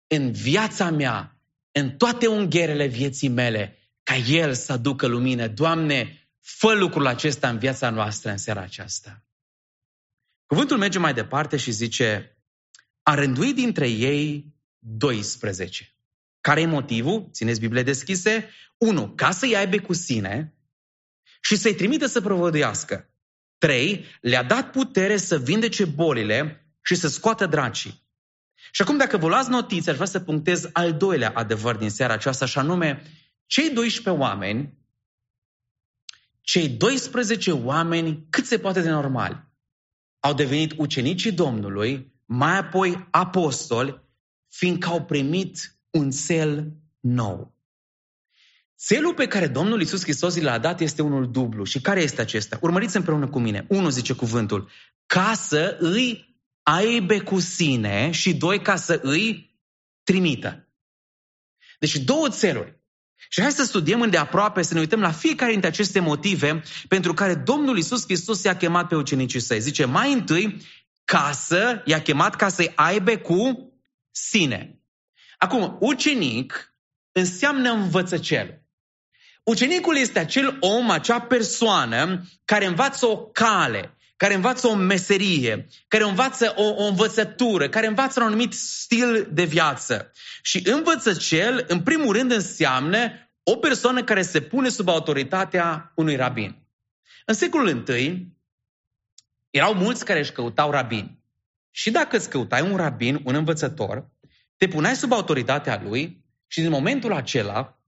în 0.08 0.32
viața 0.32 0.89
mea, 0.89 1.41
în 1.72 1.98
toate 1.98 2.27
ungherele 2.27 2.86
vieții 2.86 3.27
mele, 3.27 3.77
ca 4.03 4.15
El 4.15 4.53
să 4.53 4.72
aducă 4.72 5.08
lumină. 5.08 5.48
Doamne, 5.48 6.29
fă 6.39 6.74
lucrul 6.74 7.08
acesta 7.08 7.50
în 7.50 7.58
viața 7.58 7.89
noastră 7.89 8.32
în 8.32 8.38
seara 8.38 8.62
aceasta. 8.62 9.24
Cuvântul 10.46 10.77
merge 10.77 11.00
mai 11.00 11.13
departe 11.13 11.58
și 11.58 11.72
zice, 11.72 12.38
a 13.01 13.13
rânduit 13.13 13.55
dintre 13.55 13.89
ei 13.89 14.55
12. 14.79 15.96
Care 16.41 16.62
e 16.62 16.65
motivul? 16.65 17.29
Țineți 17.32 17.60
Biblie 17.60 17.84
deschise. 17.84 18.50
1. 18.77 19.13
Ca 19.15 19.32
să-i 19.32 19.55
aibă 19.55 19.77
cu 19.79 19.93
sine 19.93 20.53
și 21.41 21.55
să-i 21.55 21.75
trimită 21.75 22.05
să 22.05 22.22
provăduiască. 22.22 23.12
3. 23.63 24.05
Le-a 24.22 24.43
dat 24.43 24.72
putere 24.72 25.17
să 25.17 25.39
vindece 25.39 25.86
bolile 25.86 26.67
și 26.82 26.96
să 26.96 27.08
scoată 27.08 27.46
dracii. 27.46 28.03
Și 28.72 28.82
acum, 28.82 28.98
dacă 28.98 29.17
vă 29.17 29.27
luați 29.27 29.50
notițe, 29.50 29.89
aș 29.89 29.96
vrea 29.96 30.08
să 30.08 30.20
punctez 30.20 30.70
al 30.74 30.93
doilea 30.93 31.32
adevăr 31.36 31.75
din 31.75 31.89
seara 31.89 32.13
aceasta, 32.13 32.46
și 32.46 32.58
anume, 32.58 33.03
cei 33.46 33.70
12 33.70 34.24
oameni, 34.24 34.77
cei 36.41 36.70
12 36.70 37.51
oameni 37.51 38.25
cât 38.29 38.46
se 38.46 38.60
poate 38.60 38.82
de 38.82 38.89
normal, 38.89 39.51
au 40.20 40.34
devenit 40.34 40.74
ucenicii 40.77 41.32
Domnului, 41.32 42.13
mai 42.25 42.58
apoi 42.58 43.08
apostoli, 43.12 44.01
fiindcă 44.48 44.89
au 44.89 45.05
primit 45.05 45.79
un 45.89 46.12
cel 46.12 46.74
nou. 47.00 47.52
Țelul 48.86 49.13
pe 49.13 49.28
care 49.28 49.48
Domnul 49.48 49.80
Iisus 49.80 50.02
Hristos 50.02 50.42
l-a 50.42 50.58
dat 50.58 50.80
este 50.80 51.02
unul 51.02 51.32
dublu. 51.32 51.63
Și 51.63 51.82
care 51.82 52.02
este 52.02 52.22
acesta? 52.22 52.58
Urmăriți 52.62 52.96
împreună 52.96 53.28
cu 53.28 53.40
mine. 53.40 53.66
Unu 53.70 53.90
zice 53.90 54.13
cuvântul. 54.13 54.70
Ca 55.06 55.34
să 55.34 55.78
îi 55.80 56.38
aibă 56.63 57.20
cu 57.20 57.40
sine 57.40 58.12
și 58.12 58.34
doi, 58.34 58.62
ca 58.62 58.75
să 58.75 59.00
îi 59.02 59.58
trimită. 60.04 60.68
Deci 61.80 61.96
două 61.96 62.30
țeluri. 62.30 62.82
Și 63.30 63.42
hai 63.42 63.52
să 63.52 63.63
studiem 63.63 64.02
îndeaproape, 64.02 64.62
să 64.62 64.74
ne 64.74 64.80
uităm 64.80 65.00
la 65.00 65.12
fiecare 65.12 65.52
dintre 65.52 65.70
aceste 65.70 66.00
motive 66.00 66.63
pentru 66.88 67.13
care 67.13 67.36
Domnul 67.36 67.78
Isus 67.78 68.04
Hristos 68.04 68.44
i-a 68.44 68.58
chemat 68.58 68.88
pe 68.88 68.96
ucenicii 68.96 69.40
săi. 69.40 69.62
Zice, 69.62 69.86
mai 69.86 70.13
întâi, 70.13 70.62
casă, 71.04 71.82
i-a 71.86 72.02
chemat 72.02 72.36
ca 72.36 72.50
să-i 72.50 72.72
aibă 72.75 73.18
cu 73.18 73.72
sine. 74.12 74.82
Acum, 75.38 75.78
ucenic 75.80 76.75
înseamnă 77.12 77.72
învățăcel. 77.72 78.62
Ucenicul 79.44 79.98
este 79.98 80.20
acel 80.20 80.58
om, 80.60 80.90
acea 80.90 81.20
persoană 81.20 82.24
care 82.46 82.66
învață 82.66 83.06
o 83.06 83.18
cale, 83.18 83.98
care 84.16 84.34
învață 84.34 84.68
o 84.68 84.76
meserie, 84.76 85.68
care 85.88 86.04
învață 86.04 86.54
o, 86.56 86.64
o 86.64 86.84
învățătură, 86.84 87.70
care 87.70 87.88
învață 87.88 88.20
un 88.20 88.26
anumit 88.26 88.54
stil 88.54 89.28
de 89.32 89.44
viață. 89.44 90.12
Și 90.42 90.62
învățăcel, 90.66 91.66
în 91.68 91.82
primul 91.82 92.16
rând, 92.16 92.32
înseamnă 92.32 92.98
o 93.44 93.56
persoană 93.56 94.04
care 94.04 94.22
se 94.22 94.42
pune 94.42 94.70
sub 94.70 94.90
autoritatea 94.90 95.92
unui 95.96 96.16
rabin. 96.16 96.68
În 97.26 97.34
secolul 97.34 97.88
I, 97.88 98.28
erau 99.50 99.74
mulți 99.74 100.06
care 100.06 100.20
își 100.20 100.32
căutau 100.32 100.72
rabini. 100.72 101.22
Și 101.72 101.92
dacă 101.92 102.16
îți 102.16 102.30
căutai 102.30 102.62
un 102.72 102.78
rabin, 102.78 103.22
un 103.24 103.36
învățător, 103.36 104.10
te 104.58 104.68
puneai 104.68 104.96
sub 104.96 105.12
autoritatea 105.12 105.82
lui 105.84 106.26
și 106.48 106.62
din 106.62 106.70
momentul 106.70 107.14
acela 107.14 107.83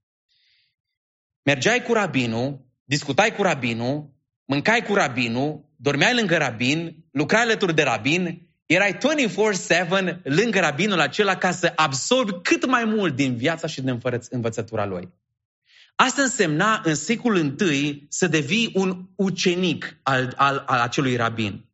mergeai 1.46 1.82
cu 1.82 1.92
rabinul, 1.92 2.66
discutai 2.84 3.34
cu 3.34 3.42
rabinul, 3.42 4.10
mâncai 4.44 4.82
cu 4.82 4.94
rabinul, 4.94 5.64
dormeai 5.76 6.14
lângă 6.14 6.36
rabin, 6.36 7.04
lucrai 7.10 7.42
alături 7.42 7.74
de 7.74 7.82
rabin, 7.82 8.48
erai 8.66 8.98
24-7 8.98 10.22
lângă 10.22 10.60
rabinul 10.60 11.00
acela 11.00 11.36
ca 11.36 11.50
să 11.50 11.72
absorbi 11.76 12.32
cât 12.42 12.66
mai 12.66 12.84
mult 12.84 13.16
din 13.16 13.36
viața 13.36 13.66
și 13.66 13.80
din 13.80 14.00
învățătura 14.30 14.84
lui. 14.84 15.08
Asta 15.96 16.22
însemna 16.22 16.80
în 16.84 16.94
secolul 16.94 17.60
I 17.60 18.06
să 18.08 18.26
devii 18.26 18.70
un 18.74 19.08
ucenic 19.16 19.98
al, 20.02 20.32
al, 20.36 20.62
al 20.66 20.80
acelui 20.80 21.16
rabin. 21.16 21.64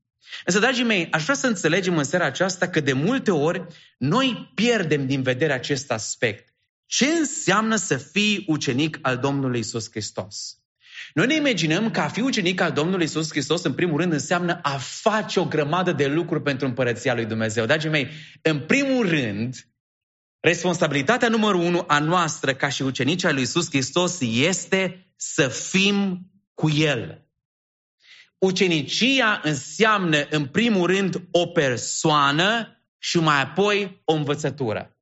Însă, 0.45 0.59
dragii 0.59 0.85
mei, 0.85 1.09
aș 1.11 1.23
vrea 1.23 1.35
să 1.35 1.47
înțelegem 1.47 1.97
în 1.97 2.05
seara 2.05 2.25
aceasta 2.25 2.69
că 2.69 2.81
de 2.81 2.93
multe 2.93 3.31
ori 3.31 3.67
noi 3.99 4.53
pierdem 4.55 5.07
din 5.07 5.23
vedere 5.23 5.53
acest 5.53 5.91
aspect. 5.91 6.52
Ce 6.95 7.07
înseamnă 7.07 7.77
să 7.77 7.97
fii 7.97 8.45
ucenic 8.47 8.99
al 9.03 9.19
Domnului 9.19 9.59
Isus 9.59 9.91
Hristos? 9.91 10.59
Noi 11.15 11.27
ne 11.27 11.35
imaginăm 11.35 11.91
că 11.91 12.01
a 12.01 12.09
fi 12.09 12.21
ucenic 12.21 12.61
al 12.61 12.73
Domnului 12.73 13.05
Isus 13.05 13.31
Hristos, 13.31 13.63
în 13.63 13.75
primul 13.75 14.01
rând, 14.01 14.13
înseamnă 14.13 14.59
a 14.63 14.77
face 14.79 15.41
o 15.41 15.45
grămadă 15.45 15.93
de 15.93 16.07
lucruri 16.07 16.43
pentru 16.43 16.67
împărăția 16.67 17.15
lui 17.15 17.25
Dumnezeu. 17.25 17.67
Dragii 17.67 17.91
mei, 17.91 18.09
în 18.43 18.61
primul 18.61 19.09
rând, 19.09 19.69
responsabilitatea 20.41 21.29
numărul 21.29 21.61
unu 21.61 21.85
a 21.87 21.99
noastră 21.99 22.55
ca 22.55 22.69
și 22.69 22.83
ucenici 22.83 23.25
al 23.25 23.35
lui 23.35 23.43
Isus 23.43 23.69
Hristos 23.69 24.21
este 24.21 25.13
să 25.17 25.49
fim 25.49 26.27
cu 26.55 26.71
El. 26.71 27.27
Ucenicia 28.39 29.41
înseamnă, 29.43 30.27
în 30.31 30.47
primul 30.47 30.87
rând, 30.87 31.23
o 31.31 31.47
persoană 31.47 32.83
și 32.99 33.19
mai 33.19 33.41
apoi 33.41 34.03
o 34.05 34.13
învățătură. 34.13 34.97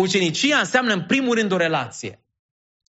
Ucenicia 0.00 0.58
înseamnă, 0.58 0.92
în 0.92 1.02
primul 1.02 1.34
rând, 1.34 1.52
o 1.52 1.56
relație. 1.56 2.24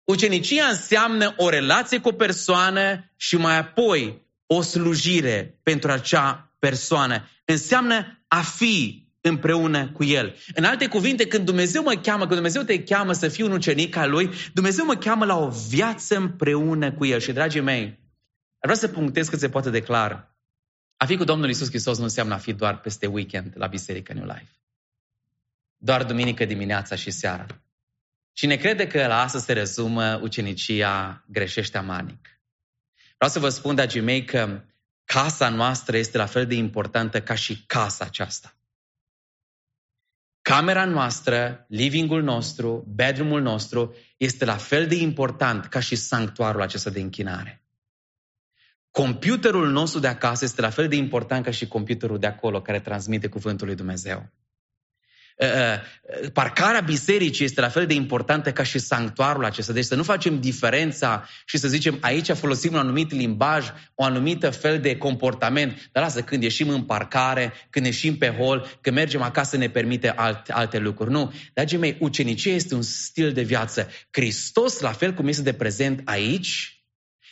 Ucenicia 0.04 0.66
înseamnă 0.66 1.34
o 1.38 1.50
relație 1.50 2.00
cu 2.00 2.08
o 2.08 2.12
persoană 2.12 3.12
și 3.16 3.38
mai 3.38 3.58
apoi 3.58 4.26
o 4.46 4.62
slujire 4.62 5.60
pentru 5.64 5.92
acea 5.92 6.52
persoană. 6.60 7.30
Înseamnă 7.46 8.24
a 8.28 8.42
fi 8.42 9.08
împreună 9.22 9.92
cu 9.92 10.04
El. 10.04 10.36
În 10.54 10.64
alte 10.64 10.88
cuvinte, 10.88 11.28
când 11.28 11.46
Dumnezeu 11.46 11.84
mă 11.84 12.00
cheamă, 12.02 12.20
când 12.20 12.34
Dumnezeu 12.34 12.62
te 12.62 12.84
cheamă 12.84 13.14
să 13.14 13.28
fiu 13.28 13.46
un 13.46 13.52
ucenic 13.52 13.96
al 13.96 14.10
Lui, 14.10 14.30
Dumnezeu 14.54 14.86
mă 14.86 14.96
cheamă 14.96 15.26
la 15.26 15.38
o 15.38 15.50
viață 15.70 16.16
împreună 16.16 16.92
cu 16.92 17.06
El. 17.06 17.20
Și, 17.20 17.32
dragii 17.32 17.62
mei, 17.62 17.84
ar 18.60 18.70
vrea 18.70 18.76
să 18.76 18.88
punctez 18.88 19.30
cât 19.30 19.40
se 19.40 19.50
poate 19.50 19.70
de 19.70 19.82
clar. 19.82 20.36
A 20.98 21.06
fi 21.06 21.18
cu 21.18 21.24
Domnul 21.24 21.50
Isus 21.50 21.70
Hristos 21.70 21.98
nu 21.98 22.04
înseamnă 22.04 22.34
a 22.34 22.38
fi 22.38 22.54
doar 22.54 22.80
peste 22.80 23.06
weekend 23.06 23.54
la 23.56 23.68
Biserică 23.68 24.14
New 24.14 24.26
Life. 24.26 24.58
Doar 25.78 26.04
duminică 26.04 26.46
dimineața 26.46 26.96
și 26.96 27.12
seara. 27.12 27.46
Cine 28.34 28.56
crede 28.56 28.88
că 28.88 29.08
la 29.08 29.22
asta 29.22 29.40
se 29.40 29.54
rezumă 29.54 30.20
ucenicia, 30.22 31.24
greșește 31.28 31.78
amanic. 31.78 32.40
Vreau 33.16 33.32
să 33.32 33.40
vă 33.40 33.50
spun, 33.50 33.76
dragii 33.76 34.02
mei, 34.02 34.26
că 34.26 34.64
casa 35.06 35.50
noastră 35.50 35.98
este 35.98 36.18
la 36.18 36.26
fel 36.26 36.46
de 36.46 36.56
importantă 36.56 37.22
ca 37.22 37.36
și 37.36 37.64
casa 37.66 38.06
aceasta. 38.06 38.58
Camera 40.42 40.86
noastră, 40.86 41.66
livingul 41.68 42.24
nostru, 42.24 42.86
bedroomul 42.96 43.42
nostru 43.42 43.96
este 44.18 44.46
la 44.46 44.58
fel 44.58 44.88
de 44.88 44.96
important 44.96 45.66
ca 45.66 45.80
și 45.80 45.96
sanctuarul 45.96 46.62
acesta 46.62 46.90
de 46.90 47.00
închinare. 47.00 47.62
Computerul 48.92 49.70
nostru 49.70 50.00
de 50.00 50.08
acasă 50.08 50.46
este 50.46 50.62
la 50.62 50.70
fel 50.70 50.88
de 50.88 50.96
important 50.96 51.44
ca 51.44 51.52
și 51.52 51.68
computerul 51.68 52.20
de 52.20 52.28
acolo 52.28 52.62
care 52.62 52.80
transmite 52.80 53.28
cuvântul 53.28 53.68
lui 53.68 53.76
Dumnezeu. 53.76 54.30
Uh, 55.38 55.48
uh, 55.48 56.32
parcarea 56.34 56.79
bisericii 56.79 57.46
este 57.46 57.62
la 57.62 57.70
fel 57.70 57.86
de 57.86 57.94
importantă 57.94 58.51
ca 58.51 58.63
și 58.63 58.79
sanctuarul 58.79 59.46
acesta. 59.46 59.74
Deci 59.74 59.86
să 59.86 59.96
nu 59.96 60.03
facem 60.03 60.39
diferența 60.39 61.27
și 61.46 61.58
să 61.58 61.67
zicem 61.67 61.98
aici 62.01 62.32
folosim 62.32 62.74
un 62.74 62.79
anumit 62.79 63.12
limbaj, 63.12 63.67
o 63.96 64.03
anumită 64.03 64.50
fel 64.50 64.79
de 64.79 64.98
comportament. 64.98 65.89
Dar 65.91 66.03
lasă, 66.03 66.22
când 66.22 66.44
ieșim 66.44 66.70
în 66.70 66.84
parcare, 66.84 67.53
când 67.70 67.86
ieșim 67.86 68.17
pe 68.17 68.29
hol, 68.29 68.77
când 68.82 68.96
mergem 68.96 69.22
acasă 69.22 69.58
ne 69.58 69.70
permite 69.70 70.10
alte, 70.10 70.51
alte 70.51 70.77
lucruri. 70.77 71.12
Nu. 71.12 71.34
Dragii 71.53 71.77
mei, 71.77 71.98
ucenicie 72.00 72.51
este 72.51 72.75
un 72.75 72.82
stil 72.82 73.32
de 73.32 73.41
viață. 73.41 73.89
Hristos, 74.12 74.79
la 74.79 74.91
fel 74.91 75.13
cum 75.13 75.27
este 75.27 75.41
de 75.41 75.53
prezent 75.53 76.01
aici, 76.06 76.84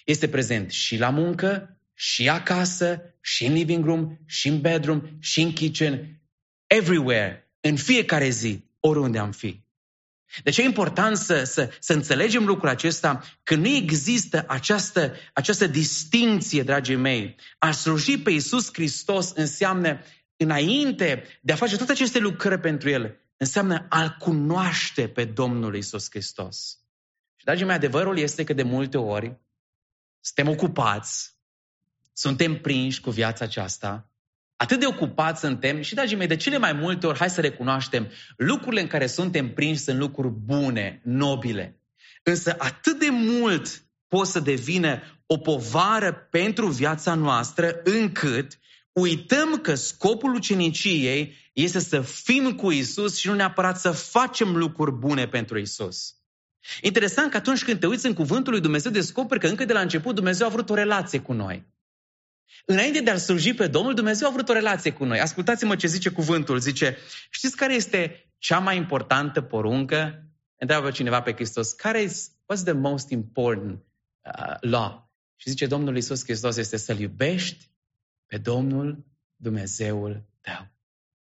este 0.06 0.28
prezent 0.28 0.72
și 0.72 0.98
la 0.98 1.10
muncă, 1.10 1.80
și 1.94 2.30
acasă, 2.30 3.02
și 3.22 3.46
în 3.46 3.54
living 3.54 3.86
room, 3.86 4.18
și 4.26 4.48
în 4.48 4.62
bedroom, 4.62 5.02
și 5.20 5.42
în 5.42 5.54
kitchen, 5.54 6.22
everywhere, 6.68 7.45
în 7.68 7.76
fiecare 7.76 8.30
zi, 8.30 8.64
oriunde 8.80 9.18
am 9.18 9.32
fi. 9.32 9.64
Deci 10.44 10.58
e 10.58 10.62
important 10.62 11.18
să, 11.18 11.44
să, 11.44 11.72
să 11.80 11.94
înțelegem 11.94 12.46
lucrul 12.46 12.70
acesta, 12.70 13.24
că 13.44 13.56
nu 13.56 13.68
există 13.68 14.46
această, 14.48 15.16
această 15.34 15.68
distinție, 15.68 16.64
dragii 16.64 16.96
mei. 16.96 17.36
A 17.58 17.72
sluji 17.72 18.20
pe 18.20 18.32
Iisus 18.32 18.74
Hristos 18.74 19.32
înseamnă, 19.32 20.02
înainte 20.38 21.24
de 21.42 21.52
a 21.52 21.56
face 21.56 21.78
toate 21.78 21.92
aceste 21.92 22.20
lucrări 22.20 22.62
pentru 22.62 22.90
El, 22.90 23.20
înseamnă 23.38 23.86
a-L 23.90 24.16
cunoaște 24.20 25.08
pe 25.08 25.26
Domnul 25.26 25.76
Iisus 25.76 26.10
Hristos. 26.10 26.80
Și, 27.36 27.46
dragii 27.46 27.66
mei, 27.66 27.76
adevărul 27.76 28.18
este 28.18 28.44
că 28.44 28.54
de 28.54 28.64
multe 28.64 28.98
ori 28.98 29.40
suntem 30.20 30.54
ocupați, 30.54 31.36
suntem 32.14 32.62
prinși 32.62 33.02
cu 33.02 33.10
viața 33.10 33.46
aceasta 33.46 34.10
Atât 34.58 34.80
de 34.80 34.86
ocupați 34.86 35.40
suntem 35.40 35.82
și, 35.82 35.94
dragii 35.94 36.18
mei, 36.18 36.28
de 36.28 36.36
cele 36.36 36.58
mai 36.58 36.74
multe 36.74 37.08
ori, 37.08 37.18
hai 37.18 37.30
să 37.30 37.42
recunoaștem, 37.42 38.12
lucrurile 38.38 38.82
în 38.82 38.88
care 38.88 39.08
suntem 39.08 39.54
prinși 39.54 39.82
sunt 39.82 39.98
lucruri 39.98 40.34
bune, 40.46 41.02
nobile. 41.04 41.80
Însă 42.24 42.56
atât 42.58 43.00
de 43.00 43.10
mult 43.10 43.84
pot 44.08 44.28
să 44.28 44.40
devină 44.40 45.02
o 45.26 45.38
povară 45.38 46.14
pentru 46.32 46.68
viața 46.68 47.14
noastră, 47.14 47.82
încât 47.84 48.60
uităm 48.92 49.58
că 49.58 49.76
scopul 49.76 50.34
uceniciei 50.34 51.36
este 51.54 51.80
să 51.80 52.02
fim 52.02 52.56
cu 52.56 52.72
Isus 52.72 53.18
și 53.18 53.28
nu 53.28 53.34
neapărat 53.34 53.80
să 53.80 53.92
facem 53.92 54.56
lucruri 54.56 54.92
bune 54.92 55.28
pentru 55.28 55.60
Isus. 55.60 56.16
Interesant 56.82 57.32
că 57.32 57.38
atunci 57.38 57.64
când 57.64 57.80
te 57.80 57.88
uiți 57.88 58.06
în 58.06 58.14
cuvântul 58.14 58.52
lui 58.52 58.62
Dumnezeu, 58.62 58.92
descoperi 58.92 59.40
că 59.40 59.48
încă 59.48 59.66
de 59.66 59.74
la 59.74 59.80
început 59.80 60.16
Dumnezeu 60.16 60.48
a 60.48 60.50
vrut 60.50 60.70
o 60.70 60.74
relație 60.74 61.20
cu 61.20 61.34
noi. 61.34 61.66
Înainte 62.66 63.00
de 63.00 63.10
a 63.10 63.18
sluji 63.18 63.54
pe 63.54 63.68
Domnul, 63.68 63.94
Dumnezeu 63.94 64.28
a 64.28 64.32
vrut 64.32 64.50
o 64.50 64.54
relație 64.54 64.92
cu 64.92 65.04
noi. 65.04 65.20
Ascultați-mă 65.20 65.76
ce 65.76 65.88
zice 65.88 66.10
cuvântul. 66.10 66.60
Zice, 66.60 66.98
știți 67.30 67.56
care 67.56 67.74
este 67.74 68.30
cea 68.38 68.60
mai 68.60 68.78
importantă 68.78 69.42
poruncă? 69.42 70.30
Întreabă 70.58 70.92
cineva 70.92 71.22
pe 71.22 71.34
Hristos, 71.34 71.72
care 71.72 72.02
is, 72.02 72.30
what's 72.30 72.64
the 72.64 72.72
most 72.72 73.10
important 73.10 73.84
uh, 74.22 74.56
law? 74.60 75.12
Și 75.36 75.50
zice 75.50 75.66
Domnul 75.66 75.96
Iisus 75.96 76.24
Hristos 76.24 76.58
este 76.58 76.78
să-L 76.78 77.00
iubești 77.00 77.72
pe 78.26 78.38
Domnul 78.38 79.06
Dumnezeul 79.36 80.26
tău. 80.42 80.68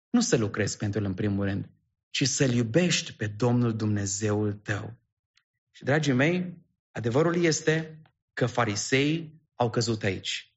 Nu 0.10 0.22
să 0.22 0.38
lucrezi 0.38 0.78
pentru 0.78 1.00
El 1.00 1.06
în 1.06 1.14
primul 1.14 1.46
rând, 1.46 1.70
ci 2.10 2.28
să-L 2.28 2.54
iubești 2.54 3.14
pe 3.14 3.28
Domnul 3.28 3.76
Dumnezeul 3.76 4.54
tău. 4.54 4.98
Și, 5.72 5.84
dragii 5.84 6.14
mei, 6.14 6.58
adevărul 6.92 7.44
este 7.44 8.02
că 8.34 8.46
farisei 8.46 9.42
au 9.56 9.70
căzut 9.70 10.04
aici. 10.04 10.54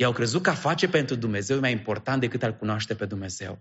Ei 0.00 0.06
au 0.06 0.12
crezut 0.12 0.42
că 0.42 0.50
a 0.50 0.54
face 0.54 0.88
pentru 0.88 1.14
Dumnezeu 1.14 1.56
e 1.56 1.60
mai 1.60 1.72
important 1.72 2.20
decât 2.20 2.42
a-L 2.42 2.56
cunoaște 2.56 2.94
pe 2.94 3.04
Dumnezeu. 3.04 3.58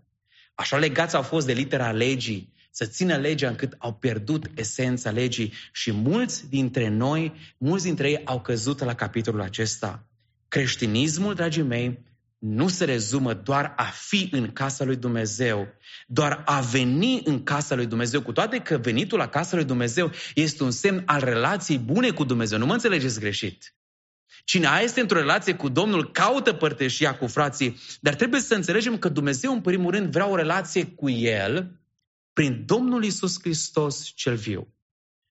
Așa 0.56 0.78
legați 0.78 1.16
au 1.16 1.22
fost 1.22 1.46
de 1.46 1.54
litera 1.54 1.92
legii, 1.92 2.54
să 2.72 2.86
țină 2.86 3.16
legea 3.16 3.50
încât 3.50 3.76
au 3.78 3.94
pierdut 3.94 4.46
esența 4.56 5.12
legii 5.12 5.54
și 5.72 5.92
mulți 5.92 6.50
dintre 6.50 6.88
noi, 6.88 7.34
mulți 7.58 7.84
dintre 7.84 8.10
ei 8.10 8.22
au 8.26 8.42
căzut 8.42 8.84
la 8.84 8.96
capitolul 8.96 9.42
acesta. 9.42 10.08
Creștinismul, 10.48 11.34
dragii 11.34 11.62
mei, 11.62 12.00
nu 12.38 12.68
se 12.68 12.86
rezumă 12.86 13.34
doar 13.34 13.74
a 13.76 13.84
fi 13.84 14.30
în 14.32 14.52
casa 14.52 14.84
lui 14.84 14.96
Dumnezeu, 14.96 15.68
doar 16.08 16.42
a 16.46 16.60
veni 16.60 17.22
în 17.24 17.44
casa 17.44 17.76
lui 17.76 17.86
Dumnezeu, 17.86 18.22
cu 18.22 18.32
toate 18.32 18.60
că 18.60 18.78
venitul 18.78 19.18
la 19.18 19.28
casa 19.28 19.56
lui 19.56 19.66
Dumnezeu 19.66 20.12
este 20.36 20.64
un 20.64 20.72
semn 20.72 21.04
al 21.06 21.20
relației 21.20 21.78
bune 21.78 22.10
cu 22.10 22.24
Dumnezeu. 22.24 22.58
Nu 22.58 22.66
mă 22.66 22.74
înțelegeți 22.74 23.20
greșit. 23.20 23.74
Cine 24.44 24.80
este 24.82 25.02
într-o 25.02 25.18
relație 25.18 25.56
cu 25.56 25.70
Domnul 25.70 26.12
caută 26.12 26.54
părtășia 26.54 27.18
cu 27.18 27.28
frații, 27.28 27.80
dar 28.02 28.16
trebuie 28.16 28.42
să 28.42 28.56
înțelegem 28.56 28.98
că 28.98 29.10
Dumnezeu 29.10 29.52
în 29.52 29.62
primul 29.62 29.92
rând 29.92 30.12
vrea 30.12 30.28
o 30.28 30.36
relație 30.36 30.86
cu 30.86 31.10
El 31.10 31.80
prin 32.34 32.66
Domnul 32.66 33.04
Isus 33.04 33.40
Hristos 33.42 34.04
cel 34.16 34.36
viu. 34.36 34.74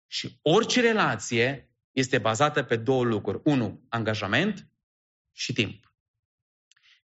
Și 0.07 0.39
orice 0.43 0.81
relație 0.81 1.71
este 1.93 2.19
bazată 2.19 2.63
pe 2.63 2.77
două 2.77 3.05
lucruri. 3.05 3.41
Unu, 3.45 3.87
angajament 3.89 4.69
și 5.33 5.53
timp. 5.53 5.95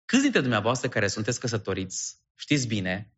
Câți 0.06 0.22
dintre 0.22 0.40
dumneavoastră 0.40 0.90
care 0.90 1.08
sunteți 1.08 1.40
căsătoriți 1.40 2.20
știți 2.36 2.68
bine 2.68 3.14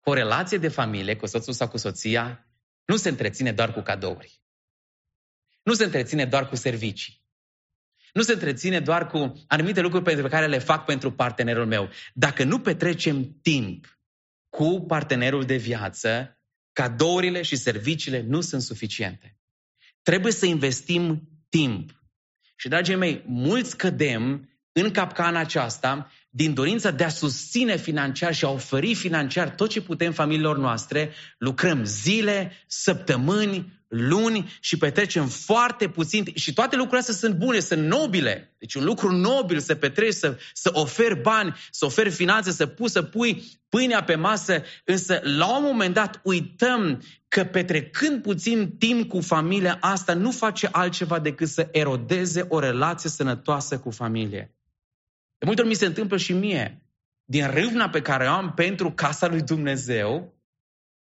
că 0.00 0.10
o 0.10 0.14
relație 0.14 0.58
de 0.58 0.68
familie 0.68 1.16
cu 1.16 1.26
soțul 1.26 1.52
sau 1.52 1.68
cu 1.68 1.76
soția 1.76 2.46
nu 2.84 2.96
se 2.96 3.08
întreține 3.08 3.52
doar 3.52 3.72
cu 3.72 3.80
cadouri. 3.80 4.40
Nu 5.62 5.74
se 5.74 5.84
întreține 5.84 6.24
doar 6.24 6.48
cu 6.48 6.56
servicii. 6.56 7.25
Nu 8.16 8.22
se 8.22 8.32
întreține 8.32 8.80
doar 8.80 9.06
cu 9.06 9.44
anumite 9.46 9.80
lucruri 9.80 10.04
pentru 10.04 10.28
care 10.28 10.46
le 10.46 10.58
fac 10.58 10.84
pentru 10.84 11.12
partenerul 11.12 11.66
meu. 11.66 11.88
Dacă 12.14 12.44
nu 12.44 12.58
petrecem 12.58 13.38
timp 13.42 13.98
cu 14.48 14.84
partenerul 14.88 15.44
de 15.44 15.56
viață, 15.56 16.38
cadourile 16.72 17.42
și 17.42 17.56
serviciile 17.56 18.24
nu 18.28 18.40
sunt 18.40 18.62
suficiente. 18.62 19.36
Trebuie 20.02 20.32
să 20.32 20.46
investim 20.46 21.28
timp. 21.48 22.02
Și, 22.56 22.68
dragii 22.68 22.94
mei, 22.94 23.22
mulți 23.26 23.76
cădem 23.76 24.50
în 24.72 24.90
capcana 24.90 25.38
aceasta 25.38 26.10
din 26.30 26.54
dorința 26.54 26.90
de 26.90 27.04
a 27.04 27.08
susține 27.08 27.76
financiar 27.76 28.34
și 28.34 28.44
a 28.44 28.48
oferi 28.48 28.94
financiar 28.94 29.50
tot 29.50 29.70
ce 29.70 29.80
putem 29.80 30.12
familiilor 30.12 30.58
noastre, 30.58 31.12
lucrăm 31.38 31.84
zile, 31.84 32.52
săptămâni, 32.66 33.75
luni 33.88 34.56
și 34.60 34.78
petrecem 34.78 35.26
foarte 35.26 35.88
puțin 35.88 36.24
și 36.34 36.52
toate 36.52 36.76
lucrurile 36.76 37.00
astea 37.00 37.14
sunt 37.14 37.34
bune, 37.34 37.58
sunt 37.58 37.86
nobile. 37.86 38.54
Deci 38.58 38.74
un 38.74 38.84
lucru 38.84 39.12
nobil 39.12 39.58
să 39.58 39.74
petreci, 39.74 40.12
să, 40.12 40.38
să 40.52 40.70
oferi 40.72 41.20
bani, 41.20 41.56
să 41.70 41.84
oferi 41.84 42.10
finanțe, 42.10 42.50
să 42.50 42.66
pui, 42.66 42.90
să 42.90 43.02
pui 43.02 43.44
pâinea 43.68 44.04
pe 44.04 44.14
masă, 44.14 44.62
însă 44.84 45.20
la 45.22 45.56
un 45.56 45.62
moment 45.62 45.94
dat 45.94 46.20
uităm 46.22 47.02
că 47.28 47.44
petrecând 47.44 48.22
puțin 48.22 48.76
timp 48.78 49.08
cu 49.08 49.20
familia 49.20 49.78
asta 49.80 50.14
nu 50.14 50.30
face 50.30 50.68
altceva 50.72 51.18
decât 51.18 51.48
să 51.48 51.68
erodeze 51.72 52.46
o 52.48 52.58
relație 52.58 53.10
sănătoasă 53.10 53.78
cu 53.78 53.90
familie. 53.90 54.54
De 55.38 55.46
multe 55.46 55.60
ori 55.60 55.70
mi 55.70 55.76
se 55.76 55.86
întâmplă 55.86 56.16
și 56.16 56.32
mie. 56.32 56.80
Din 57.24 57.50
râvna 57.50 57.88
pe 57.88 58.02
care 58.02 58.26
o 58.26 58.30
am 58.30 58.52
pentru 58.54 58.90
casa 58.90 59.26
lui 59.26 59.42
Dumnezeu, 59.42 60.35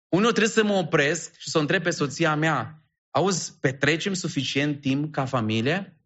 unul 0.10 0.32
trebuie 0.32 0.54
să 0.54 0.64
mă 0.64 0.74
opresc 0.74 1.38
și 1.38 1.50
să 1.50 1.58
o 1.58 1.62
întreb 1.62 1.84
pe 1.84 1.90
soția 1.90 2.36
mea, 2.36 2.84
auzi, 3.10 3.58
petrecem 3.60 4.14
suficient 4.14 4.82
timp 4.82 5.14
ca 5.14 5.26
familie? 5.26 6.00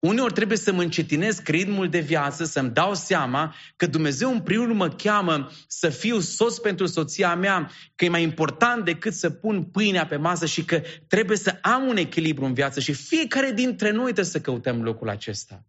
Uneori 0.00 0.32
trebuie 0.32 0.56
să 0.56 0.72
mă 0.72 0.82
încetinesc 0.82 1.48
ritmul 1.48 1.88
de 1.88 1.98
viață, 1.98 2.44
să-mi 2.44 2.70
dau 2.70 2.94
seama 2.94 3.54
că 3.76 3.86
Dumnezeu 3.86 4.30
în 4.30 4.40
primul 4.40 4.66
rând 4.66 4.78
mă 4.78 4.88
cheamă 4.88 5.50
să 5.66 5.88
fiu 5.88 6.18
soț 6.20 6.56
pentru 6.56 6.86
soția 6.86 7.34
mea, 7.34 7.70
că 7.94 8.04
e 8.04 8.08
mai 8.08 8.22
important 8.22 8.84
decât 8.84 9.12
să 9.12 9.30
pun 9.30 9.64
pâinea 9.64 10.06
pe 10.06 10.16
masă 10.16 10.46
și 10.46 10.64
că 10.64 10.82
trebuie 11.08 11.36
să 11.36 11.58
am 11.60 11.86
un 11.86 11.96
echilibru 11.96 12.44
în 12.44 12.54
viață 12.54 12.80
și 12.80 12.92
fiecare 12.92 13.52
dintre 13.52 13.90
noi 13.90 14.02
trebuie 14.02 14.24
să 14.24 14.40
căutăm 14.40 14.82
lucrul 14.82 15.08
acesta. 15.08 15.64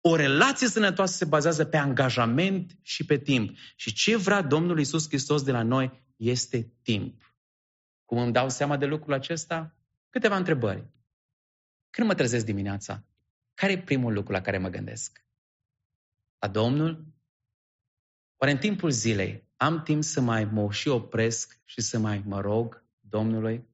O 0.00 0.16
relație 0.16 0.68
sănătoasă 0.68 1.16
se 1.16 1.24
bazează 1.24 1.64
pe 1.64 1.76
angajament 1.76 2.72
și 2.82 3.04
pe 3.04 3.18
timp. 3.18 3.56
Și 3.76 3.92
ce 3.92 4.16
vrea 4.16 4.42
Domnul 4.42 4.80
Isus 4.80 5.08
Hristos 5.08 5.42
de 5.42 5.52
la 5.52 5.62
noi 5.62 6.03
este 6.16 6.72
timp. 6.82 7.34
Cum 8.04 8.18
îmi 8.18 8.32
dau 8.32 8.48
seama 8.48 8.76
de 8.76 8.86
lucrul 8.86 9.12
acesta? 9.12 9.74
Câteva 10.10 10.36
întrebări. 10.36 10.86
Când 11.90 12.08
mă 12.08 12.14
trezesc 12.14 12.44
dimineața, 12.44 13.04
care 13.54 13.72
e 13.72 13.82
primul 13.82 14.12
lucru 14.12 14.32
la 14.32 14.40
care 14.40 14.58
mă 14.58 14.68
gândesc? 14.68 15.24
La 16.38 16.48
Domnul? 16.48 17.06
Oare 18.36 18.52
în 18.52 18.58
timpul 18.58 18.90
zilei 18.90 19.48
am 19.56 19.82
timp 19.82 20.02
să 20.02 20.20
mai 20.20 20.44
mă 20.44 20.72
și 20.72 20.88
opresc 20.88 21.60
și 21.64 21.80
să 21.80 21.98
mai 21.98 22.22
mă 22.26 22.40
rog 22.40 22.84
Domnului? 23.00 23.64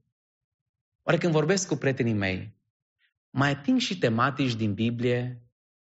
Oare 1.03 1.19
când 1.19 1.33
vorbesc 1.33 1.69
cu 1.69 1.77
prietenii 1.77 2.13
mei, 2.13 2.55
mai 3.31 3.51
ating 3.51 3.79
și 3.79 3.99
tematici 3.99 4.55
din 4.55 4.75
Biblie 4.75 5.43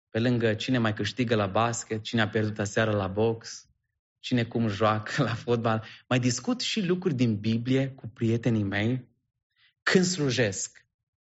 pe 0.08 0.18
lângă 0.20 0.54
cine 0.54 0.78
mai 0.78 0.94
câștigă 0.94 1.34
la 1.34 1.46
basket, 1.46 2.02
cine 2.02 2.20
a 2.20 2.28
pierdut 2.28 2.58
aseară 2.58 2.90
la 2.90 3.06
box, 3.06 3.68
cine 4.24 4.44
cum 4.44 4.68
joacă 4.68 5.22
la 5.22 5.34
fotbal, 5.34 5.84
mai 6.08 6.20
discut 6.20 6.60
și 6.60 6.86
lucruri 6.86 7.14
din 7.14 7.36
Biblie 7.36 7.88
cu 7.88 8.08
prietenii 8.08 8.62
mei. 8.62 9.08
Când 9.82 10.04
slujesc, 10.04 10.86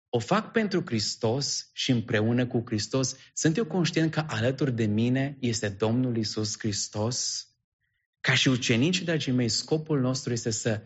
o 0.08 0.18
fac 0.18 0.52
pentru 0.52 0.82
Hristos 0.86 1.70
și 1.72 1.90
împreună 1.90 2.46
cu 2.46 2.62
Hristos. 2.66 3.16
Sunt 3.34 3.56
eu 3.56 3.64
conștient 3.64 4.10
că 4.10 4.24
alături 4.28 4.72
de 4.72 4.84
mine 4.84 5.36
este 5.40 5.68
Domnul 5.68 6.16
Isus 6.16 6.58
Hristos? 6.58 7.48
Ca 8.20 8.34
și 8.34 8.48
ucenici, 8.48 9.02
dragii 9.02 9.32
mei, 9.32 9.48
scopul 9.48 10.00
nostru 10.00 10.32
este 10.32 10.50
să 10.50 10.82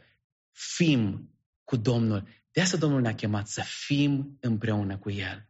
fim 0.50 1.30
cu 1.64 1.76
Domnul. 1.76 2.28
De 2.50 2.60
asta 2.60 2.76
Domnul 2.76 3.00
ne-a 3.00 3.14
chemat 3.14 3.48
să 3.48 3.62
fim 3.64 4.38
împreună 4.40 4.98
cu 4.98 5.10
El. 5.10 5.49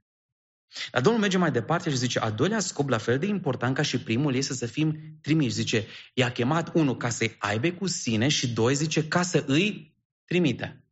Dar 0.90 1.02
Domnul 1.02 1.20
merge 1.20 1.38
mai 1.38 1.50
departe 1.50 1.90
și 1.90 1.96
zice, 1.96 2.18
al 2.18 2.32
doilea 2.32 2.60
scop, 2.60 2.88
la 2.88 2.98
fel 2.98 3.18
de 3.18 3.26
important 3.26 3.74
ca 3.74 3.82
și 3.82 4.02
primul, 4.02 4.34
este 4.34 4.54
să 4.54 4.66
fim 4.66 5.18
trimiși. 5.20 5.54
Zice, 5.54 5.86
i-a 6.14 6.32
chemat 6.32 6.74
unul 6.74 6.96
ca 6.96 7.08
să-i 7.08 7.36
aibă 7.38 7.70
cu 7.70 7.86
sine 7.86 8.28
și 8.28 8.48
doi, 8.48 8.74
zice, 8.74 9.08
ca 9.08 9.22
să 9.22 9.44
îi 9.46 9.96
trimită. 10.24 10.84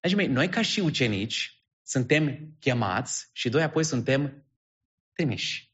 Deci, 0.00 0.14
mei, 0.14 0.26
noi 0.26 0.48
ca 0.48 0.62
și 0.62 0.80
ucenici 0.80 1.62
suntem 1.82 2.56
chemați 2.58 3.30
și 3.32 3.48
doi 3.48 3.62
apoi 3.62 3.84
suntem 3.84 4.46
trimiși. 5.12 5.72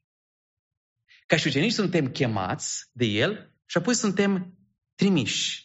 Ca 1.26 1.36
și 1.36 1.46
ucenici 1.46 1.72
suntem 1.72 2.10
chemați 2.10 2.90
de 2.92 3.04
El 3.04 3.52
și 3.66 3.76
apoi 3.76 3.94
suntem 3.94 4.58
trimiși. 4.94 5.63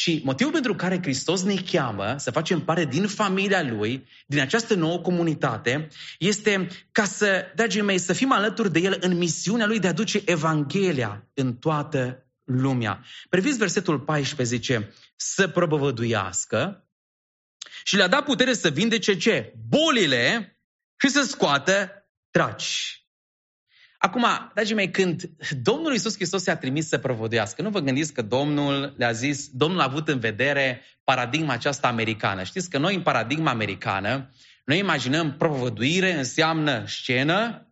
Și 0.00 0.20
motivul 0.24 0.52
pentru 0.52 0.74
care 0.74 0.98
Hristos 1.02 1.42
ne 1.42 1.54
cheamă 1.54 2.14
să 2.18 2.30
facem 2.30 2.60
parte 2.60 2.84
din 2.84 3.06
familia 3.06 3.62
Lui, 3.62 4.06
din 4.26 4.40
această 4.40 4.74
nouă 4.74 4.98
comunitate, 4.98 5.88
este 6.18 6.68
ca 6.92 7.04
să, 7.04 7.52
dragii 7.54 7.82
mei, 7.82 7.98
să 7.98 8.12
fim 8.12 8.32
alături 8.32 8.72
de 8.72 8.78
El 8.78 8.96
în 9.00 9.16
misiunea 9.16 9.66
Lui 9.66 9.78
de 9.78 9.88
a 9.88 9.92
duce 9.92 10.22
Evanghelia 10.24 11.28
în 11.34 11.56
toată 11.56 12.26
lumea. 12.44 13.04
Previți 13.28 13.58
versetul 13.58 14.00
14, 14.00 14.56
zice, 14.56 14.94
să 15.16 15.48
propovăduiască 15.48 16.88
și 17.84 17.96
le-a 17.96 18.08
dat 18.08 18.24
putere 18.24 18.52
să 18.52 18.68
vindece 18.68 19.16
ce? 19.16 19.54
Bolile 19.68 20.56
și 20.96 21.08
să 21.08 21.22
scoată 21.22 21.90
traci. 22.30 22.99
Acum, 24.02 24.26
dragii 24.54 24.74
mei, 24.74 24.90
când 24.90 25.30
Domnul 25.62 25.92
Iisus 25.92 26.14
Hristos 26.14 26.42
se-a 26.42 26.56
trimis 26.56 26.88
să 26.88 26.98
prăvăduiască, 26.98 27.62
nu 27.62 27.70
vă 27.70 27.80
gândiți 27.80 28.12
că 28.12 28.22
Domnul 28.22 28.94
le-a 28.96 29.12
zis, 29.12 29.48
Domnul 29.48 29.80
a 29.80 29.84
avut 29.84 30.08
în 30.08 30.18
vedere 30.18 30.82
paradigma 31.04 31.52
aceasta 31.52 31.88
americană. 31.88 32.42
Știți 32.42 32.70
că 32.70 32.78
noi 32.78 32.94
în 32.94 33.02
paradigma 33.02 33.50
americană, 33.50 34.30
noi 34.64 34.78
imaginăm 34.78 35.36
prăvăduire 35.36 36.12
înseamnă 36.12 36.84
scenă, 36.86 37.68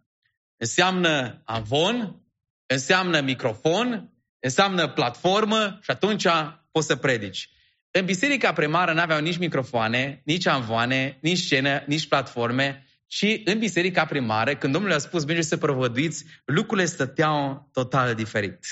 înseamnă 0.57 1.43
avon, 1.45 2.23
înseamnă 2.67 3.21
microfon, 3.21 4.13
înseamnă 4.39 4.89
platformă 4.89 5.79
și 5.83 5.91
atunci 5.91 6.27
poți 6.71 6.87
să 6.87 6.97
predici. 6.97 7.49
În 7.91 8.05
biserica 8.05 8.53
primară 8.53 8.93
n-aveau 8.93 9.21
nici 9.21 9.39
microfoane, 9.39 10.23
nici 10.25 10.47
anvoane, 10.47 11.19
nici 11.21 11.39
scenă, 11.39 11.83
nici 11.87 12.09
platforme, 12.09 12.88
și 13.11 13.43
în 13.45 13.59
biserica 13.59 14.05
primară, 14.05 14.57
când 14.57 14.73
Domnul 14.73 14.93
a 14.93 14.99
spus, 14.99 15.25
mergeți 15.25 15.49
să 15.49 15.57
prăvăduiți, 15.57 16.25
lucrurile 16.45 16.87
stăteau 16.87 17.69
total 17.73 18.15
diferit. 18.15 18.67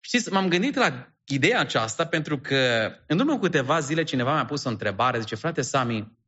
Știți, 0.00 0.32
m-am 0.32 0.48
gândit 0.48 0.74
la 0.74 1.14
ideea 1.24 1.60
aceasta 1.60 2.06
pentru 2.06 2.40
că 2.40 2.92
în 3.06 3.18
urmă 3.18 3.32
cu 3.32 3.40
câteva 3.40 3.80
zile 3.80 4.02
cineva 4.02 4.34
mi-a 4.34 4.44
pus 4.44 4.64
o 4.64 4.68
întrebare, 4.68 5.20
zice, 5.20 5.34
frate 5.34 5.62
Sami, 5.62 6.18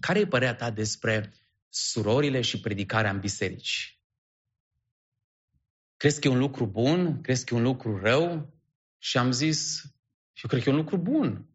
care 0.00 0.18
e 0.18 0.26
părerea 0.26 0.54
ta 0.54 0.70
despre 0.70 1.34
surorile 1.68 2.40
și 2.40 2.60
predicarea 2.60 3.10
în 3.10 3.20
biserici? 3.20 4.00
Crezi 5.96 6.20
că 6.20 6.28
e 6.28 6.30
un 6.30 6.38
lucru 6.38 6.66
bun? 6.66 7.20
Crezi 7.20 7.44
că 7.44 7.54
e 7.54 7.56
un 7.56 7.62
lucru 7.62 7.98
rău? 7.98 8.54
Și 8.98 9.18
am 9.18 9.32
zis, 9.32 9.82
eu 10.42 10.48
cred 10.48 10.62
că 10.62 10.68
e 10.68 10.72
un 10.72 10.78
lucru 10.78 10.96
bun. 10.96 11.46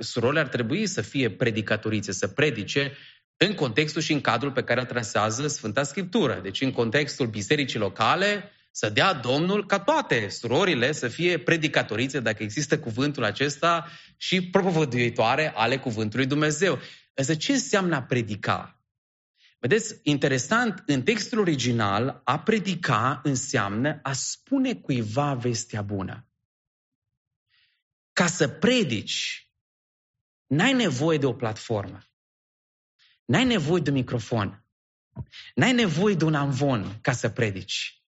Surorile 0.00 0.40
ar 0.40 0.48
trebui 0.48 0.86
să 0.86 1.02
fie 1.02 1.30
predicatorițe, 1.30 2.12
să 2.12 2.28
predice 2.28 2.96
în 3.38 3.54
contextul 3.54 4.02
și 4.02 4.12
în 4.12 4.20
cadrul 4.20 4.52
pe 4.52 4.64
care 4.64 4.80
îl 4.80 4.86
trasează 4.86 5.46
Sfânta 5.46 5.82
Scriptură. 5.82 6.40
Deci 6.42 6.60
în 6.60 6.72
contextul 6.72 7.26
bisericii 7.26 7.78
locale, 7.78 8.52
să 8.70 8.88
dea 8.88 9.12
Domnul 9.12 9.66
ca 9.66 9.78
toate 9.78 10.28
surorile 10.28 10.92
să 10.92 11.08
fie 11.08 11.38
predicatorițe, 11.38 12.20
dacă 12.20 12.42
există 12.42 12.78
cuvântul 12.78 13.24
acesta, 13.24 13.90
și 14.16 14.50
propovăduitoare 14.50 15.52
ale 15.54 15.78
cuvântului 15.78 16.26
Dumnezeu. 16.26 16.78
Însă 17.14 17.34
ce 17.34 17.52
înseamnă 17.52 17.96
a 17.96 18.02
predica? 18.02 18.82
Vedeți, 19.58 20.00
interesant, 20.02 20.82
în 20.86 21.02
textul 21.02 21.38
original, 21.38 22.20
a 22.24 22.38
predica 22.38 23.20
înseamnă 23.22 23.98
a 24.02 24.12
spune 24.12 24.74
cuiva 24.74 25.34
vestea 25.34 25.82
bună. 25.82 26.28
Ca 28.12 28.26
să 28.26 28.48
predici, 28.48 29.48
n-ai 30.46 30.72
nevoie 30.72 31.18
de 31.18 31.26
o 31.26 31.32
platformă. 31.32 32.07
N-ai 33.28 33.44
nevoie 33.44 33.82
de 33.82 33.90
un 33.90 33.96
microfon. 33.96 34.64
N-ai 35.54 35.72
nevoie 35.72 36.14
de 36.14 36.24
un 36.24 36.34
amvon 36.34 36.98
ca 37.00 37.12
să 37.12 37.28
predici. 37.28 38.02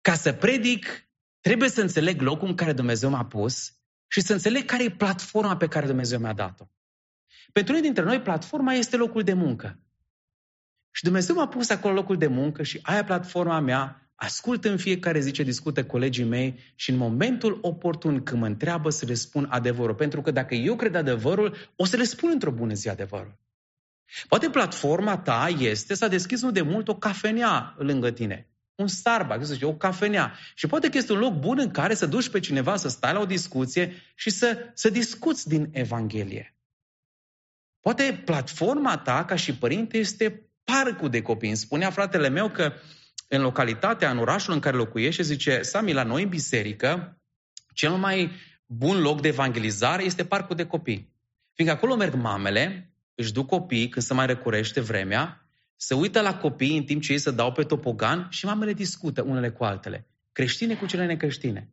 Ca 0.00 0.14
să 0.14 0.32
predic, 0.32 1.08
trebuie 1.40 1.68
să 1.68 1.80
înțeleg 1.80 2.20
locul 2.20 2.48
în 2.48 2.54
care 2.54 2.72
Dumnezeu 2.72 3.10
m-a 3.10 3.24
pus 3.24 3.72
și 4.06 4.20
să 4.20 4.32
înțeleg 4.32 4.64
care 4.64 4.84
e 4.84 4.90
platforma 4.90 5.56
pe 5.56 5.68
care 5.68 5.86
Dumnezeu 5.86 6.18
mi-a 6.18 6.32
dat-o. 6.32 6.64
Pentru 7.52 7.72
unii 7.72 7.84
dintre 7.84 8.04
noi, 8.04 8.20
platforma 8.20 8.72
este 8.72 8.96
locul 8.96 9.22
de 9.22 9.32
muncă. 9.32 9.80
Și 10.90 11.02
Dumnezeu 11.04 11.34
m-a 11.34 11.48
pus 11.48 11.70
acolo 11.70 11.94
locul 11.94 12.16
de 12.16 12.26
muncă 12.26 12.62
și 12.62 12.78
aia 12.82 13.04
platforma 13.04 13.60
mea, 13.60 14.10
ascult 14.14 14.64
în 14.64 14.76
fiecare 14.76 15.20
zi 15.20 15.30
ce 15.30 15.42
discută 15.42 15.84
colegii 15.84 16.24
mei 16.24 16.58
și 16.74 16.90
în 16.90 16.96
momentul 16.96 17.58
oportun 17.62 18.22
când 18.22 18.40
mă 18.40 18.46
întreabă 18.46 18.90
să 18.90 19.06
le 19.06 19.14
spun 19.14 19.46
adevărul. 19.50 19.94
Pentru 19.94 20.20
că 20.22 20.30
dacă 20.30 20.54
eu 20.54 20.76
cred 20.76 20.94
adevărul, 20.94 21.56
o 21.76 21.84
să 21.84 21.96
le 21.96 22.04
spun 22.04 22.30
într-o 22.30 22.50
bună 22.50 22.74
zi 22.74 22.88
adevărul. 22.88 23.44
Poate 24.28 24.50
platforma 24.50 25.18
ta 25.18 25.48
este 25.58 25.94
să 25.94 26.08
deschis 26.08 26.42
nu 26.42 26.50
de 26.50 26.62
mult 26.62 26.88
o 26.88 26.96
cafenea 26.96 27.74
lângă 27.78 28.10
tine. 28.10 28.48
Un 28.74 28.86
Starbucks, 28.86 29.46
să 29.46 29.52
zice, 29.52 29.64
o 29.64 29.74
cafenea. 29.74 30.34
Și 30.54 30.66
poate 30.66 30.88
că 30.88 30.98
este 30.98 31.12
un 31.12 31.18
loc 31.18 31.34
bun 31.34 31.58
în 31.58 31.70
care 31.70 31.94
să 31.94 32.06
duci 32.06 32.28
pe 32.28 32.40
cineva 32.40 32.76
să 32.76 32.88
stai 32.88 33.12
la 33.12 33.20
o 33.20 33.26
discuție 33.26 34.02
și 34.14 34.30
să, 34.30 34.70
să 34.74 34.90
discuți 34.90 35.48
din 35.48 35.68
Evanghelie. 35.72 36.56
Poate 37.80 38.22
platforma 38.24 38.98
ta 38.98 39.24
ca 39.24 39.36
și 39.36 39.54
părinte 39.54 39.98
este 39.98 40.50
parcul 40.64 41.08
de 41.08 41.22
copii. 41.22 41.48
Îmi 41.48 41.56
spunea 41.56 41.90
fratele 41.90 42.28
meu 42.28 42.50
că 42.50 42.72
în 43.28 43.40
localitatea, 43.40 44.10
în 44.10 44.18
orașul 44.18 44.52
în 44.52 44.60
care 44.60 44.76
locuiește, 44.76 45.22
zice, 45.22 45.62
Sami, 45.62 45.92
la 45.92 46.02
noi 46.02 46.22
în 46.22 46.28
biserică, 46.28 47.20
cel 47.74 47.92
mai 47.92 48.30
bun 48.66 49.00
loc 49.00 49.20
de 49.20 49.28
evangelizare 49.28 50.02
este 50.02 50.24
parcul 50.24 50.56
de 50.56 50.66
copii. 50.66 51.12
Fiindcă 51.52 51.76
acolo 51.76 51.96
merg 51.96 52.14
mamele 52.14 52.90
își 53.16 53.32
duc 53.32 53.46
copiii 53.46 53.88
când 53.88 54.04
se 54.04 54.14
mai 54.14 54.26
recurește 54.26 54.80
vremea, 54.80 55.48
se 55.76 55.94
uită 55.94 56.20
la 56.20 56.38
copii 56.38 56.76
în 56.76 56.84
timp 56.84 57.02
ce 57.02 57.12
ei 57.12 57.18
se 57.18 57.30
dau 57.30 57.52
pe 57.52 57.62
topogan 57.62 58.26
și 58.30 58.44
mamele 58.44 58.72
discută 58.72 59.22
unele 59.22 59.50
cu 59.50 59.64
altele. 59.64 60.06
Creștine 60.32 60.74
cu 60.74 60.86
cele 60.86 61.06
necreștine. 61.06 61.70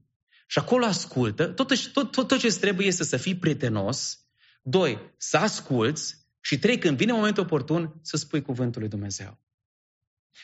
Și 0.47 0.59
acolo 0.59 0.85
ascultă, 0.85 1.47
tot, 1.47 1.67
tot, 1.93 2.11
tot, 2.11 2.27
tot 2.27 2.39
ce 2.39 2.47
trebuie 2.59 2.87
este 2.87 3.03
să 3.03 3.17
fii 3.17 3.35
prietenos, 3.35 4.25
doi, 4.61 5.13
să 5.17 5.37
asculți 5.37 6.15
și 6.39 6.59
trei, 6.59 6.77
când 6.77 6.97
vine 6.97 7.11
momentul 7.11 7.43
oportun, 7.43 7.99
să 8.01 8.17
spui 8.17 8.41
cuvântul 8.41 8.81
lui 8.81 8.89
Dumnezeu. 8.89 9.39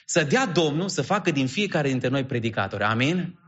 Să 0.06 0.24
dea 0.24 0.46
Domnul 0.46 0.90
să 0.90 1.02
facă 1.02 1.32
din 1.32 1.48
fiecare 1.48 1.88
dintre 1.88 2.08
noi 2.08 2.26
predicatori. 2.26 2.84
Amin? 2.84 3.40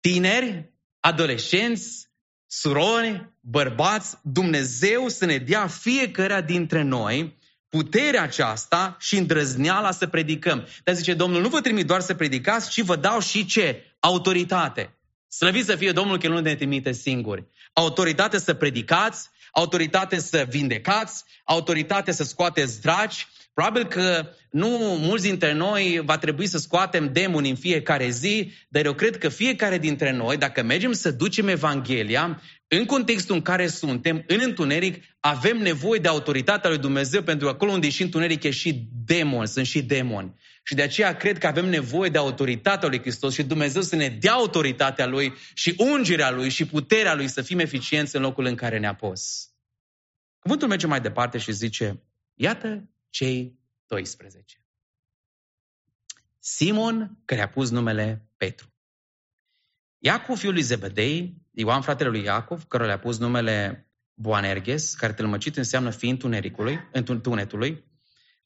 Tineri, 0.00 0.74
adolescenți, 1.00 2.10
surori, 2.58 3.32
bărbați, 3.40 4.16
Dumnezeu 4.22 5.08
să 5.08 5.24
ne 5.24 5.36
dea 5.36 5.66
fiecare 5.66 6.42
dintre 6.46 6.82
noi 6.82 7.38
puterea 7.68 8.22
aceasta 8.22 8.96
și 9.00 9.16
îndrăzneala 9.16 9.90
să 9.90 10.06
predicăm. 10.06 10.66
Dar 10.84 10.94
zice 10.94 11.14
Domnul, 11.14 11.40
nu 11.40 11.48
vă 11.48 11.60
trimit 11.60 11.86
doar 11.86 12.00
să 12.00 12.14
predicați, 12.14 12.70
ci 12.70 12.80
vă 12.80 12.96
dau 12.96 13.20
și 13.20 13.46
ce? 13.46 13.96
Autoritate. 13.98 14.94
Slăvit 15.28 15.64
să 15.64 15.76
fie 15.76 15.92
Domnul 15.92 16.18
că 16.18 16.28
nu 16.28 16.40
ne 16.40 16.54
trimite 16.54 16.92
singuri. 16.92 17.46
Autoritate 17.72 18.38
să 18.38 18.54
predicați, 18.54 19.28
autoritate 19.52 20.18
să 20.18 20.46
vindecați, 20.48 21.24
autoritate 21.44 22.12
să 22.12 22.24
scoateți 22.24 22.80
dragi, 22.80 23.26
Probabil 23.54 23.86
că 23.86 24.28
nu 24.50 24.68
mulți 25.00 25.24
dintre 25.24 25.52
noi 25.52 26.00
va 26.04 26.18
trebui 26.18 26.46
să 26.46 26.58
scoatem 26.58 27.12
demoni 27.12 27.50
în 27.50 27.56
fiecare 27.56 28.08
zi, 28.08 28.52
dar 28.68 28.84
eu 28.84 28.94
cred 28.94 29.18
că 29.18 29.28
fiecare 29.28 29.78
dintre 29.78 30.12
noi, 30.12 30.36
dacă 30.36 30.62
mergem 30.62 30.92
să 30.92 31.10
ducem 31.10 31.48
Evanghelia, 31.48 32.42
în 32.68 32.84
contextul 32.84 33.34
în 33.34 33.42
care 33.42 33.66
suntem, 33.66 34.24
în 34.26 34.38
întuneric, 34.42 35.04
avem 35.20 35.56
nevoie 35.56 36.00
de 36.00 36.08
autoritatea 36.08 36.70
lui 36.70 36.78
Dumnezeu, 36.78 37.22
pentru 37.22 37.46
că 37.46 37.52
acolo 37.52 37.72
unde 37.72 37.86
e 37.86 37.90
și 37.90 38.02
întuneric 38.02 38.42
e 38.42 38.50
și 38.50 38.88
demoni, 39.04 39.48
sunt 39.48 39.66
și 39.66 39.82
demoni. 39.82 40.34
Și 40.62 40.74
de 40.74 40.82
aceea 40.82 41.16
cred 41.16 41.38
că 41.38 41.46
avem 41.46 41.68
nevoie 41.68 42.10
de 42.10 42.18
autoritatea 42.18 42.88
lui 42.88 43.00
Hristos 43.00 43.34
și 43.34 43.42
Dumnezeu 43.42 43.82
să 43.82 43.96
ne 43.96 44.08
dea 44.08 44.32
autoritatea 44.32 45.06
lui 45.06 45.34
și 45.54 45.74
ungerea 45.78 46.30
lui 46.30 46.48
și 46.48 46.66
puterea 46.66 47.14
lui 47.14 47.28
să 47.28 47.42
fim 47.42 47.58
eficienți 47.58 48.16
în 48.16 48.22
locul 48.22 48.44
în 48.44 48.54
care 48.54 48.78
ne-a 48.78 48.94
pus. 48.94 49.48
Cuvântul 50.38 50.68
merge 50.68 50.86
mai 50.86 51.00
departe 51.00 51.38
și 51.38 51.52
zice, 51.52 52.02
iată 52.34 52.88
cei 53.14 53.58
12. 53.86 54.64
Simon, 56.38 57.18
care 57.24 57.40
a 57.40 57.48
pus 57.48 57.70
numele 57.70 58.28
Petru. 58.36 58.72
Iacov, 59.98 60.38
fiul 60.38 60.52
lui 60.52 60.62
Zebedei, 60.62 61.42
Ioan, 61.50 61.82
fratele 61.82 62.08
lui 62.08 62.22
Iacov, 62.22 62.64
care 62.64 62.86
le-a 62.86 62.98
pus 62.98 63.18
numele 63.18 63.86
Boanerges, 64.14 64.94
care 64.94 65.12
tălmăcit 65.12 65.56
înseamnă 65.56 65.90
fiind 65.90 66.18
tunericului, 66.18 66.78
tunetului, 67.22 67.84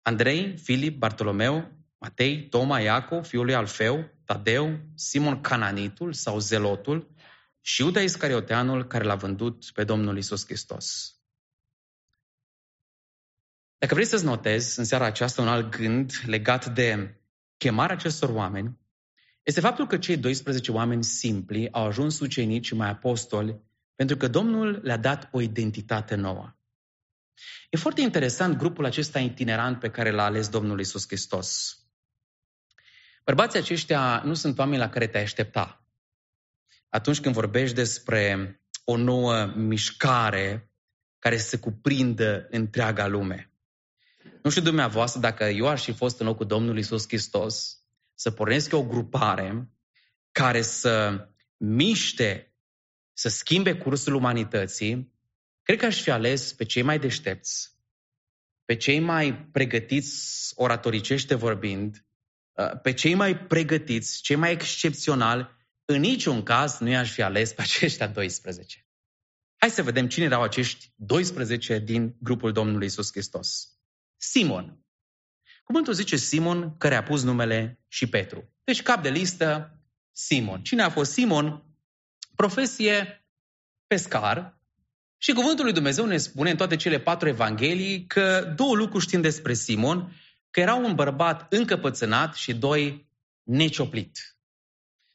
Andrei, 0.02 0.56
Filip, 0.56 0.98
Bartolomeu, 0.98 1.72
Matei, 1.98 2.48
Toma, 2.48 2.80
Iacov, 2.80 3.24
fiul 3.24 3.44
lui 3.44 3.54
Alfeu, 3.54 4.10
Tadeu, 4.24 4.78
Simon 4.94 5.40
Cananitul 5.40 6.12
sau 6.12 6.38
Zelotul 6.38 7.14
și 7.60 7.82
Iuda 7.82 8.00
Iscarioteanul 8.00 8.86
care 8.86 9.04
l-a 9.04 9.14
vândut 9.14 9.70
pe 9.74 9.84
Domnul 9.84 10.16
Isus 10.16 10.44
Hristos. 10.44 11.17
Dacă 13.78 13.94
vrei 13.94 14.06
să-ți 14.06 14.24
notezi 14.24 14.78
în 14.78 14.84
seara 14.84 15.04
aceasta 15.04 15.42
un 15.42 15.48
alt 15.48 15.76
gând 15.76 16.12
legat 16.26 16.74
de 16.74 17.20
chemarea 17.56 17.94
acestor 17.94 18.28
oameni, 18.28 18.78
este 19.42 19.60
faptul 19.60 19.86
că 19.86 19.98
cei 19.98 20.16
12 20.16 20.72
oameni 20.72 21.04
simpli 21.04 21.72
au 21.72 21.86
ajuns 21.86 22.20
ucenici 22.20 22.66
și 22.66 22.74
mai 22.74 22.88
apostoli 22.88 23.60
pentru 23.94 24.16
că 24.16 24.28
Domnul 24.28 24.80
le-a 24.82 24.96
dat 24.96 25.28
o 25.32 25.40
identitate 25.40 26.14
nouă. 26.14 26.56
E 27.70 27.76
foarte 27.76 28.00
interesant 28.00 28.56
grupul 28.56 28.84
acesta 28.84 29.20
itinerant 29.20 29.78
pe 29.78 29.90
care 29.90 30.10
l-a 30.10 30.24
ales 30.24 30.48
Domnul 30.48 30.80
Isus 30.80 31.06
Hristos. 31.06 31.78
Bărbații 33.24 33.58
aceștia 33.58 34.22
nu 34.24 34.34
sunt 34.34 34.58
oameni 34.58 34.78
la 34.78 34.88
care 34.88 35.06
te 35.06 35.18
aștepta. 35.18 35.86
Atunci 36.88 37.20
când 37.20 37.34
vorbești 37.34 37.74
despre 37.74 38.54
o 38.84 38.96
nouă 38.96 39.44
mișcare 39.56 40.72
care 41.18 41.36
să 41.36 41.58
cuprindă 41.58 42.46
întreaga 42.50 43.06
lume. 43.06 43.52
Nu 44.48 44.54
știu 44.54 44.66
dumneavoastră 44.66 45.20
dacă 45.20 45.44
eu 45.44 45.66
aș 45.66 45.84
fi 45.84 45.92
fost 45.92 46.20
în 46.20 46.26
locul 46.26 46.46
Domnului 46.46 46.80
Isus 46.80 47.06
Hristos 47.06 47.82
să 48.14 48.30
pornesc 48.30 48.72
o 48.72 48.84
grupare 48.84 49.70
care 50.32 50.62
să 50.62 51.26
miște, 51.56 52.54
să 53.12 53.28
schimbe 53.28 53.74
cursul 53.74 54.14
umanității, 54.14 55.14
cred 55.62 55.78
că 55.78 55.86
aș 55.86 56.02
fi 56.02 56.10
ales 56.10 56.52
pe 56.52 56.64
cei 56.64 56.82
mai 56.82 56.98
deștepți, 56.98 57.76
pe 58.64 58.76
cei 58.76 59.00
mai 59.00 59.34
pregătiți 59.34 60.52
oratoricește 60.54 61.34
vorbind, 61.34 62.06
uh, 62.52 62.80
pe 62.82 62.92
cei 62.92 63.14
mai 63.14 63.38
pregătiți, 63.38 64.22
cei 64.22 64.36
mai 64.36 64.52
excepționali, 64.52 65.48
în 65.84 66.00
niciun 66.00 66.42
caz 66.42 66.78
nu 66.78 66.88
i-aș 66.88 67.12
fi 67.12 67.22
ales 67.22 67.52
pe 67.52 67.62
aceștia 67.62 68.06
12. 68.06 68.86
Hai 69.56 69.70
să 69.70 69.82
vedem 69.82 70.08
cine 70.08 70.24
erau 70.24 70.42
acești 70.42 70.92
12 70.96 71.78
din 71.78 72.16
grupul 72.20 72.52
Domnului 72.52 72.86
Isus 72.86 73.10
Hristos. 73.10 73.77
Simon. 74.18 74.82
Cuvântul 75.64 75.92
zice 75.92 76.16
Simon, 76.16 76.76
care 76.76 76.94
a 76.94 77.02
pus 77.02 77.22
numele 77.22 77.80
și 77.88 78.08
Petru. 78.08 78.54
Deci 78.64 78.82
cap 78.82 79.02
de 79.02 79.08
listă, 79.08 79.78
Simon. 80.12 80.62
Cine 80.62 80.82
a 80.82 80.90
fost 80.90 81.12
Simon? 81.12 81.62
Profesie 82.36 83.26
pescar. 83.86 84.58
Și 85.16 85.32
cuvântul 85.32 85.64
lui 85.64 85.72
Dumnezeu 85.72 86.06
ne 86.06 86.16
spune 86.16 86.50
în 86.50 86.56
toate 86.56 86.76
cele 86.76 87.00
patru 87.00 87.28
evanghelii 87.28 88.06
că 88.06 88.52
două 88.56 88.74
lucruri 88.74 89.04
știm 89.04 89.20
despre 89.20 89.54
Simon, 89.54 90.12
că 90.50 90.60
era 90.60 90.74
un 90.74 90.94
bărbat 90.94 91.52
încăpățânat 91.52 92.34
și 92.34 92.54
doi 92.54 93.10
necioplit. 93.42 94.38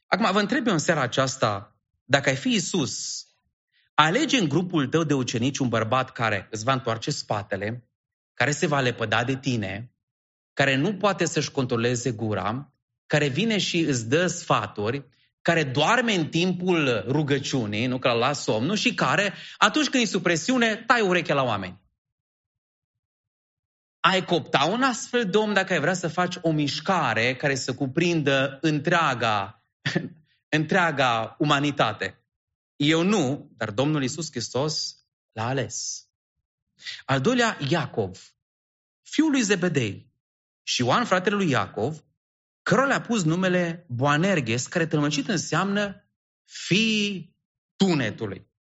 Acum 0.06 0.32
vă 0.32 0.40
întreb 0.40 0.66
eu 0.66 0.72
în 0.72 0.78
seara 0.78 1.00
aceasta, 1.00 1.76
dacă 2.04 2.28
ai 2.28 2.36
fi 2.36 2.48
Isus, 2.48 3.26
alege 3.94 4.38
în 4.38 4.48
grupul 4.48 4.88
tău 4.88 5.04
de 5.04 5.14
ucenici 5.14 5.58
un 5.58 5.68
bărbat 5.68 6.12
care 6.12 6.48
îți 6.50 6.64
va 6.64 6.72
întoarce 6.72 7.10
spatele, 7.10 7.88
care 8.34 8.50
se 8.50 8.66
va 8.66 8.80
lepăda 8.80 9.24
de 9.24 9.36
tine, 9.36 9.92
care 10.52 10.74
nu 10.74 10.94
poate 10.94 11.24
să-și 11.24 11.50
controleze 11.50 12.10
gura, 12.10 12.72
care 13.06 13.28
vine 13.28 13.58
și 13.58 13.78
îți 13.78 14.08
dă 14.08 14.26
sfaturi, 14.26 15.06
care 15.42 15.64
doarme 15.64 16.14
în 16.14 16.28
timpul 16.28 17.04
rugăciunii, 17.06 17.86
nu 17.86 17.98
că 17.98 18.12
la 18.12 18.32
somnul, 18.32 18.76
și 18.76 18.94
care, 18.94 19.34
atunci 19.58 19.88
când 19.88 20.02
e 20.02 20.06
sub 20.06 20.22
presiune, 20.22 20.76
tai 20.76 21.00
urechea 21.00 21.34
la 21.34 21.42
oameni. 21.42 21.82
Ai 24.00 24.24
copta 24.24 24.64
un 24.64 24.82
astfel 24.82 25.30
de 25.30 25.36
om 25.36 25.52
dacă 25.52 25.72
ai 25.72 25.80
vrea 25.80 25.94
să 25.94 26.08
faci 26.08 26.36
o 26.40 26.50
mișcare 26.50 27.36
care 27.36 27.54
să 27.54 27.74
cuprindă 27.74 28.58
întreaga, 28.60 29.64
întreaga 30.58 31.36
umanitate. 31.38 32.24
Eu 32.76 33.02
nu, 33.02 33.50
dar 33.56 33.70
Domnul 33.70 34.02
Isus 34.02 34.30
Hristos 34.30 34.96
l-a 35.32 35.46
ales. 35.46 36.03
Al 37.04 37.20
doilea, 37.20 37.58
Iacov, 37.68 38.34
fiul 39.02 39.30
lui 39.30 39.42
Zebedei 39.42 40.12
și 40.62 40.80
Ioan, 40.80 41.04
fratele 41.04 41.36
lui 41.36 41.50
Iacov, 41.50 42.04
cărora 42.62 42.86
le-a 42.86 43.00
pus 43.00 43.22
numele 43.22 43.86
Boanerges, 43.88 44.66
care 44.66 44.86
tălmăcit 44.86 45.28
înseamnă 45.28 46.08
fiii 46.44 47.36
tunetului. 47.76 48.52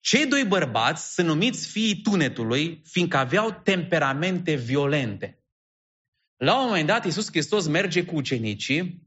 Cei 0.00 0.26
doi 0.26 0.44
bărbați 0.44 1.14
sunt 1.14 1.26
numiți 1.26 1.68
fiii 1.68 2.02
tunetului, 2.02 2.82
fiindcă 2.84 3.16
aveau 3.16 3.60
temperamente 3.62 4.54
violente. 4.54 5.42
La 6.36 6.60
un 6.60 6.66
moment 6.66 6.86
dat, 6.86 7.04
Iisus 7.04 7.26
Hristos 7.26 7.66
merge 7.66 8.04
cu 8.04 8.14
ucenicii, 8.14 9.06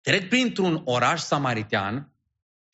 trec 0.00 0.28
printr-un 0.28 0.82
oraș 0.84 1.20
samaritean 1.20 2.17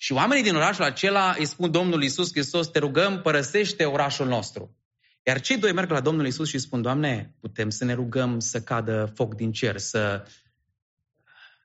și 0.05 0.12
oamenii 0.12 0.43
din 0.43 0.55
orașul 0.55 0.85
acela 0.85 1.35
îi 1.38 1.47
spun 1.47 1.71
Domnului 1.71 2.05
Iisus 2.05 2.31
Hristos, 2.31 2.67
te 2.67 2.79
rugăm, 2.79 3.21
părăsește 3.21 3.85
orașul 3.85 4.27
nostru. 4.27 4.77
Iar 5.23 5.40
cei 5.40 5.59
doi 5.59 5.73
merg 5.73 5.90
la 5.90 6.01
Domnul 6.01 6.25
Iisus 6.25 6.49
și 6.49 6.59
spun, 6.59 6.83
Doamne, 6.83 7.35
putem 7.40 7.71
să 7.71 7.85
ne 7.85 7.93
rugăm 7.93 8.38
să 8.38 8.61
cadă 8.62 9.12
foc 9.14 9.35
din 9.35 9.53
cer, 9.53 9.79
să 9.79 10.27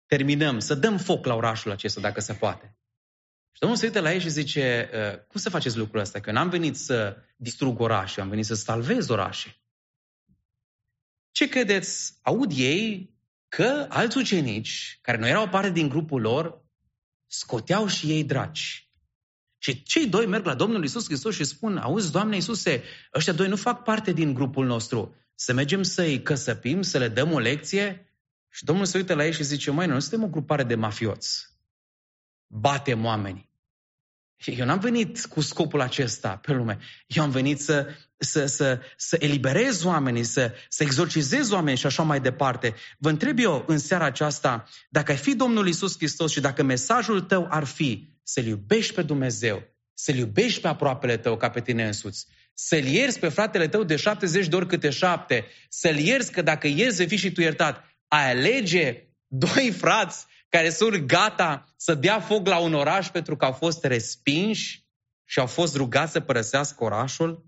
terminăm, 0.06 0.60
să 0.60 0.75
dăm 0.75 0.97
foc 0.97 1.25
la 1.25 1.36
orașul 1.36 1.71
acesta, 1.71 2.02
dacă 2.02 2.19
se 2.19 2.34
poate. 2.34 2.78
Și 3.52 3.60
Domnul 3.60 3.78
se 3.78 3.86
uită 3.86 3.99
la 3.99 4.13
ei 4.13 4.19
și 4.19 4.30
zice, 4.30 4.89
ă, 4.93 5.25
cum 5.28 5.39
să 5.39 5.49
faceți 5.49 5.78
lucrul 5.78 5.99
ăsta? 5.99 6.19
Că 6.19 6.30
eu 6.30 6.36
n-am 6.36 6.49
venit 6.49 6.75
să 6.75 7.17
distrug 7.36 7.80
orașe, 7.80 8.21
am 8.21 8.30
venit 8.30 8.45
să 8.45 8.56
salvez 8.56 9.10
orașe. 9.10 9.62
Ce 11.32 11.49
credeți? 11.49 12.13
Aud 12.21 12.52
ei 12.56 13.13
că 13.47 13.86
alți 13.89 14.17
ucenici, 14.17 14.99
care 15.02 15.17
nu 15.17 15.28
erau 15.28 15.49
parte 15.49 15.69
din 15.69 15.89
grupul 15.89 16.21
lor, 16.21 16.67
scoteau 17.30 17.88
și 17.88 18.12
ei 18.12 18.24
dragi. 18.24 18.89
Și 19.58 19.84
cei 19.84 20.08
doi 20.08 20.26
merg 20.26 20.46
la 20.46 20.56
Domnul 20.56 20.84
Isus 20.84 21.06
Hristos 21.06 21.36
și 21.36 21.44
spun, 21.44 21.78
auzi, 21.78 22.12
Doamne 22.12 22.36
Iisuse, 22.36 22.84
ăștia 23.13 23.34
doi 23.34 23.48
nu 23.48 23.56
fac 23.56 23.84
parte 23.84 24.12
din 24.12 24.34
grupul 24.34 24.65
nostru. 24.65 25.15
Să 25.36 25.54
mergem 25.54 25.84
să-i 25.84 26.22
căsăpim, 26.22 26.82
să 26.82 26.98
le 26.98 27.08
dăm 27.08 27.32
o 27.32 27.39
lecție? 27.39 28.13
Și 28.50 28.63
Domnul 28.63 28.86
se 28.86 28.98
uită 28.98 29.13
la 29.13 29.26
ei 29.26 29.34
și 29.34 29.44
zice, 29.44 29.72
măi, 29.72 29.86
noi 29.86 29.96
nu 29.96 30.02
suntem 30.02 30.24
o 30.24 30.30
grupare 30.30 30.63
de 30.63 30.76
mafioți. 30.76 31.48
Batem 32.48 33.06
oamenii. 33.06 33.48
Eu 34.45 34.65
n-am 34.65 34.80
venit 34.80 35.25
cu 35.25 35.41
scopul 35.41 35.82
acesta 35.82 36.39
pe 36.41 36.54
lume. 36.54 36.78
Eu 37.08 37.23
am 37.23 37.30
venit 37.30 37.62
să, 37.62 37.88
să, 38.17 38.45
să, 38.45 38.80
să 38.97 39.17
eliberez 39.19 39.84
oamenii, 39.84 40.23
să, 40.23 40.54
să 40.69 40.84
exorcizez 40.84 41.52
oamenii 41.52 41.80
și 41.80 41.86
așa 41.86 42.04
mai 42.04 42.21
departe. 42.21 42.75
Vă 42.97 43.10
întreb 43.10 43.39
eu 43.39 43.63
în 43.67 43.78
seara 43.78 44.06
aceasta, 44.06 44.69
dacă 44.89 45.12
ai 45.12 45.17
fi 45.17 45.36
Domnul 45.36 45.67
Isus 45.67 45.97
Hristos 45.97 46.32
și 46.32 46.39
dacă 46.39 46.63
mesajul 46.63 47.21
tău 47.21 47.47
ar 47.49 47.63
fi 47.63 48.10
să-L 48.23 48.45
iubești 48.45 48.93
pe 48.93 49.02
Dumnezeu, 49.02 49.63
să-L 49.93 50.15
iubești 50.15 50.62
pe 50.62 50.67
aproapele 50.67 51.17
tău 51.17 51.38
ca 51.38 51.49
pe 51.49 51.62
tine 51.62 51.86
însuți, 51.86 52.28
să-L 52.54 52.86
ierți 52.86 53.19
pe 53.19 53.30
fratele 53.30 53.67
tău 53.67 53.84
de 53.84 53.95
70 53.95 54.47
de 54.47 54.56
ori 54.56 54.67
câte 54.67 54.89
șapte, 54.89 55.45
să-L 55.69 55.97
ierți 55.97 56.32
că 56.32 56.41
dacă 56.41 56.67
ierți 56.67 56.97
vei 56.97 57.08
fi 57.08 57.15
și 57.15 57.32
tu 57.32 57.41
iertat, 57.41 57.84
ai 58.08 58.32
alege 58.32 59.04
doi 59.28 59.71
frați 59.78 60.25
care 60.49 60.69
sunt 60.69 60.95
gata 60.95 61.73
să 61.75 61.93
dea 61.93 62.19
foc 62.19 62.47
la 62.47 62.57
un 62.57 62.73
oraș 62.73 63.09
pentru 63.09 63.35
că 63.35 63.45
au 63.45 63.51
fost 63.51 63.83
respinși 63.83 64.88
și 65.25 65.39
au 65.39 65.47
fost 65.47 65.75
rugați 65.75 66.12
să 66.12 66.19
părăsească 66.19 66.83
orașul? 66.83 67.45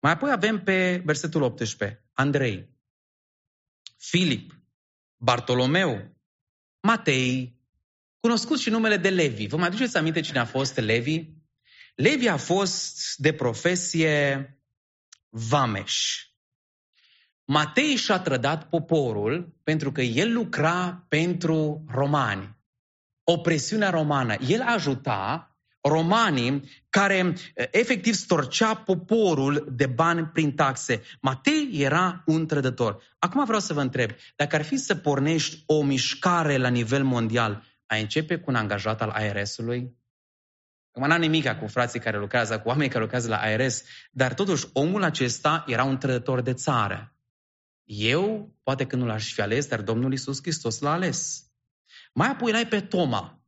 Mai 0.00 0.12
apoi 0.12 0.30
avem 0.30 0.62
pe 0.62 1.02
versetul 1.04 1.42
18, 1.42 2.04
Andrei, 2.12 2.68
Filip, 3.96 4.54
Bartolomeu, 5.16 6.16
Matei, 6.80 7.60
cunoscut 8.20 8.58
și 8.58 8.70
numele 8.70 8.96
de 8.96 9.10
Levi. 9.10 9.46
Vă 9.46 9.56
mai 9.56 9.66
aduceți 9.66 9.96
aminte 9.96 10.20
cine 10.20 10.38
a 10.38 10.44
fost 10.44 10.76
Levi? 10.76 11.24
Levi 11.94 12.28
a 12.28 12.36
fost 12.36 13.16
de 13.16 13.32
profesie 13.32 14.54
vameș. 15.28 16.24
Matei 17.52 17.96
și-a 17.96 18.18
trădat 18.18 18.68
poporul 18.68 19.56
pentru 19.62 19.92
că 19.92 20.00
el 20.00 20.32
lucra 20.32 21.04
pentru 21.08 21.84
romani. 21.88 22.56
Opresiunea 23.24 23.90
romană. 23.90 24.34
El 24.48 24.62
ajuta 24.62 25.54
romanii 25.80 26.70
care 26.90 27.34
efectiv 27.70 28.14
storcea 28.14 28.74
poporul 28.74 29.68
de 29.72 29.86
bani 29.86 30.26
prin 30.26 30.54
taxe. 30.54 31.02
Matei 31.20 31.70
era 31.72 32.22
un 32.26 32.46
trădător. 32.46 33.02
Acum 33.18 33.44
vreau 33.44 33.60
să 33.60 33.72
vă 33.72 33.80
întreb, 33.80 34.10
dacă 34.36 34.56
ar 34.56 34.62
fi 34.62 34.76
să 34.76 34.94
pornești 34.94 35.62
o 35.66 35.82
mișcare 35.82 36.56
la 36.56 36.68
nivel 36.68 37.04
mondial, 37.04 37.62
ai 37.86 38.00
începe 38.00 38.36
cu 38.36 38.50
un 38.50 38.56
angajat 38.56 39.02
al 39.02 39.10
ARS-ului? 39.10 39.96
Acum 40.92 41.08
n-am 41.08 41.20
nimic 41.20 41.52
cu 41.52 41.66
frații 41.66 42.00
care 42.00 42.18
lucrează, 42.18 42.58
cu 42.58 42.68
oamenii 42.68 42.90
care 42.90 43.02
lucrează 43.02 43.28
la 43.28 43.40
ARS, 43.40 43.82
dar 44.10 44.34
totuși 44.34 44.66
omul 44.72 45.02
acesta 45.02 45.64
era 45.66 45.84
un 45.84 45.98
trădător 45.98 46.40
de 46.40 46.54
țară. 46.54 47.14
Eu, 47.92 48.54
poate 48.62 48.86
că 48.86 48.96
nu 48.96 49.06
l-aș 49.06 49.32
fi 49.32 49.40
ales, 49.40 49.66
dar 49.66 49.82
Domnul 49.82 50.12
Isus 50.12 50.38
Hristos 50.40 50.78
l-a 50.78 50.92
ales. 50.92 51.44
Mai 52.12 52.28
apoi 52.28 52.52
l-ai 52.52 52.66
pe 52.66 52.80
Toma, 52.80 53.42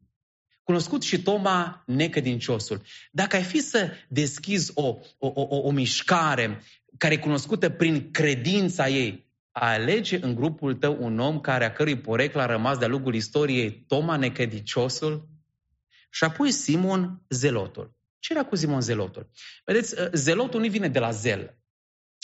cunoscut 0.63 1.03
și 1.03 1.23
Toma 1.23 1.83
necădinciosul. 1.87 2.83
Dacă 3.11 3.37
ai 3.37 3.43
fi 3.43 3.61
să 3.61 3.91
deschizi 4.09 4.71
o, 4.75 4.99
o, 5.19 5.33
o, 5.35 5.57
o 5.57 5.71
mișcare 5.71 6.63
care 6.99 7.15
e 7.15 7.19
cunoscută 7.19 7.71
prin 7.71 8.11
credința 8.11 8.89
ei, 8.89 9.31
a 9.51 9.73
alege 9.73 10.19
în 10.23 10.35
grupul 10.35 10.75
tău 10.75 10.97
un 11.01 11.19
om 11.19 11.41
care 11.41 11.65
a 11.65 11.73
cărui 11.73 11.99
porecl 11.99 12.39
a 12.39 12.47
rămas 12.47 12.79
de-a 12.79 12.89
lungul 12.89 13.15
istoriei 13.15 13.71
Toma 13.71 14.17
necădiciosul 14.17 15.29
și 16.11 16.25
apoi 16.25 16.51
Simon 16.51 17.23
Zelotul. 17.29 17.95
Ce 18.19 18.33
era 18.33 18.45
cu 18.45 18.57
Simon 18.57 18.81
Zelotul? 18.81 19.31
Vedeți, 19.65 19.95
zelotul 20.13 20.61
nu 20.61 20.69
vine 20.69 20.89
de 20.89 20.99
la 20.99 21.11
zel. 21.11 21.62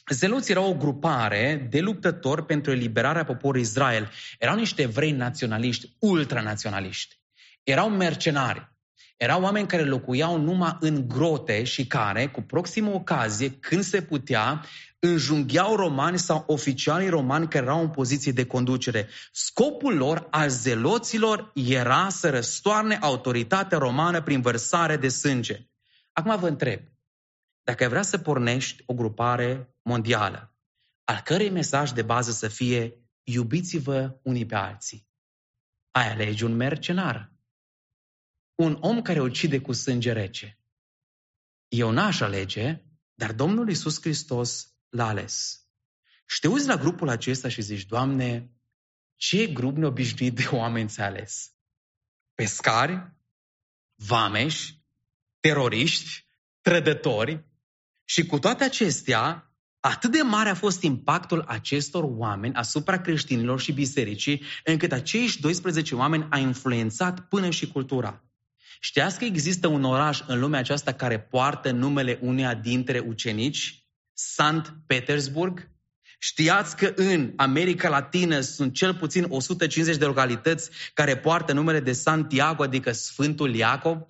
Zeloții 0.08 0.52
erau 0.52 0.68
o 0.70 0.74
grupare 0.74 1.66
de 1.70 1.80
luptători 1.80 2.44
pentru 2.44 2.72
eliberarea 2.72 3.24
poporului 3.24 3.60
Israel. 3.60 4.10
Erau 4.38 4.56
niște 4.56 4.82
evrei 4.82 5.12
naționaliști, 5.12 5.96
ultranaționaliști. 5.98 7.20
Erau 7.62 7.90
mercenari. 7.90 8.76
Erau 9.16 9.42
oameni 9.42 9.66
care 9.66 9.84
locuiau 9.84 10.40
numai 10.40 10.76
în 10.80 11.08
grote 11.08 11.64
și 11.64 11.86
care, 11.86 12.26
cu 12.26 12.40
proximă 12.40 12.90
ocazie, 12.90 13.50
când 13.50 13.82
se 13.82 14.02
putea, 14.02 14.64
înjungheau 14.98 15.76
romani 15.76 16.18
sau 16.18 16.44
oficialii 16.46 17.08
romani 17.08 17.48
care 17.48 17.64
erau 17.64 17.80
în 17.80 17.88
poziție 17.88 18.32
de 18.32 18.46
conducere. 18.46 19.08
Scopul 19.32 19.96
lor, 19.96 20.26
al 20.30 20.48
zeloților, 20.48 21.50
era 21.54 22.08
să 22.10 22.30
răstoarne 22.30 22.98
autoritatea 23.00 23.78
romană 23.78 24.22
prin 24.22 24.40
vărsare 24.40 24.96
de 24.96 25.08
sânge. 25.08 25.68
Acum 26.12 26.38
vă 26.38 26.48
întreb, 26.48 26.80
dacă 27.68 27.82
ai 27.82 27.88
vrea 27.88 28.02
să 28.02 28.18
pornești 28.18 28.82
o 28.86 28.94
grupare 28.94 29.74
mondială, 29.82 30.56
al 31.04 31.20
cărei 31.20 31.50
mesaj 31.50 31.90
de 31.90 32.02
bază 32.02 32.30
să 32.30 32.48
fie 32.48 33.10
iubiți-vă 33.22 34.20
unii 34.22 34.46
pe 34.46 34.54
alții, 34.54 35.08
ai 35.90 36.10
alege 36.10 36.44
un 36.44 36.56
mercenar, 36.56 37.32
un 38.54 38.78
om 38.80 39.02
care 39.02 39.20
ucide 39.20 39.60
cu 39.60 39.72
sânge 39.72 40.12
rece. 40.12 40.60
Eu 41.68 41.90
n-aș 41.90 42.20
alege, 42.20 42.84
dar 43.14 43.32
Domnul 43.32 43.68
Iisus 43.68 44.00
Hristos 44.00 44.74
l-a 44.88 45.06
ales. 45.06 45.66
Și 46.26 46.40
te 46.40 46.48
uiți 46.48 46.66
la 46.66 46.76
grupul 46.76 47.08
acesta 47.08 47.48
și 47.48 47.62
zici, 47.62 47.86
Doamne, 47.86 48.52
ce 49.16 49.46
grup 49.46 49.76
neobișnuit 49.76 50.34
de 50.34 50.48
oameni 50.50 50.88
ți 50.88 51.00
ales? 51.00 51.52
Pescari, 52.34 53.12
vameși, 53.94 54.82
teroriști, 55.40 56.26
trădători 56.60 57.47
și 58.10 58.26
cu 58.26 58.38
toate 58.38 58.64
acestea, 58.64 59.52
atât 59.80 60.10
de 60.10 60.22
mare 60.22 60.48
a 60.48 60.54
fost 60.54 60.82
impactul 60.82 61.44
acestor 61.46 62.04
oameni 62.06 62.54
asupra 62.54 63.00
creștinilor 63.00 63.60
și 63.60 63.72
bisericii, 63.72 64.42
încât 64.64 64.92
acești 64.92 65.40
12 65.40 65.94
oameni 65.94 66.26
a 66.30 66.38
influențat 66.38 67.20
până 67.20 67.50
și 67.50 67.68
cultura. 67.68 68.24
Știați 68.80 69.18
că 69.18 69.24
există 69.24 69.66
un 69.66 69.84
oraș 69.84 70.20
în 70.26 70.40
lumea 70.40 70.58
aceasta 70.58 70.92
care 70.92 71.20
poartă 71.20 71.70
numele 71.70 72.18
uneia 72.22 72.54
dintre 72.54 72.98
ucenici? 72.98 73.86
Sankt 74.12 74.72
Petersburg? 74.86 75.70
Știați 76.18 76.76
că 76.76 76.92
în 76.96 77.32
America 77.36 77.88
Latină 77.88 78.40
sunt 78.40 78.74
cel 78.74 78.94
puțin 78.94 79.26
150 79.28 79.96
de 79.96 80.04
localități 80.04 80.70
care 80.94 81.16
poartă 81.16 81.52
numele 81.52 81.80
de 81.80 81.92
Santiago, 81.92 82.62
adică 82.62 82.92
Sfântul 82.92 83.54
Iacob? 83.54 84.06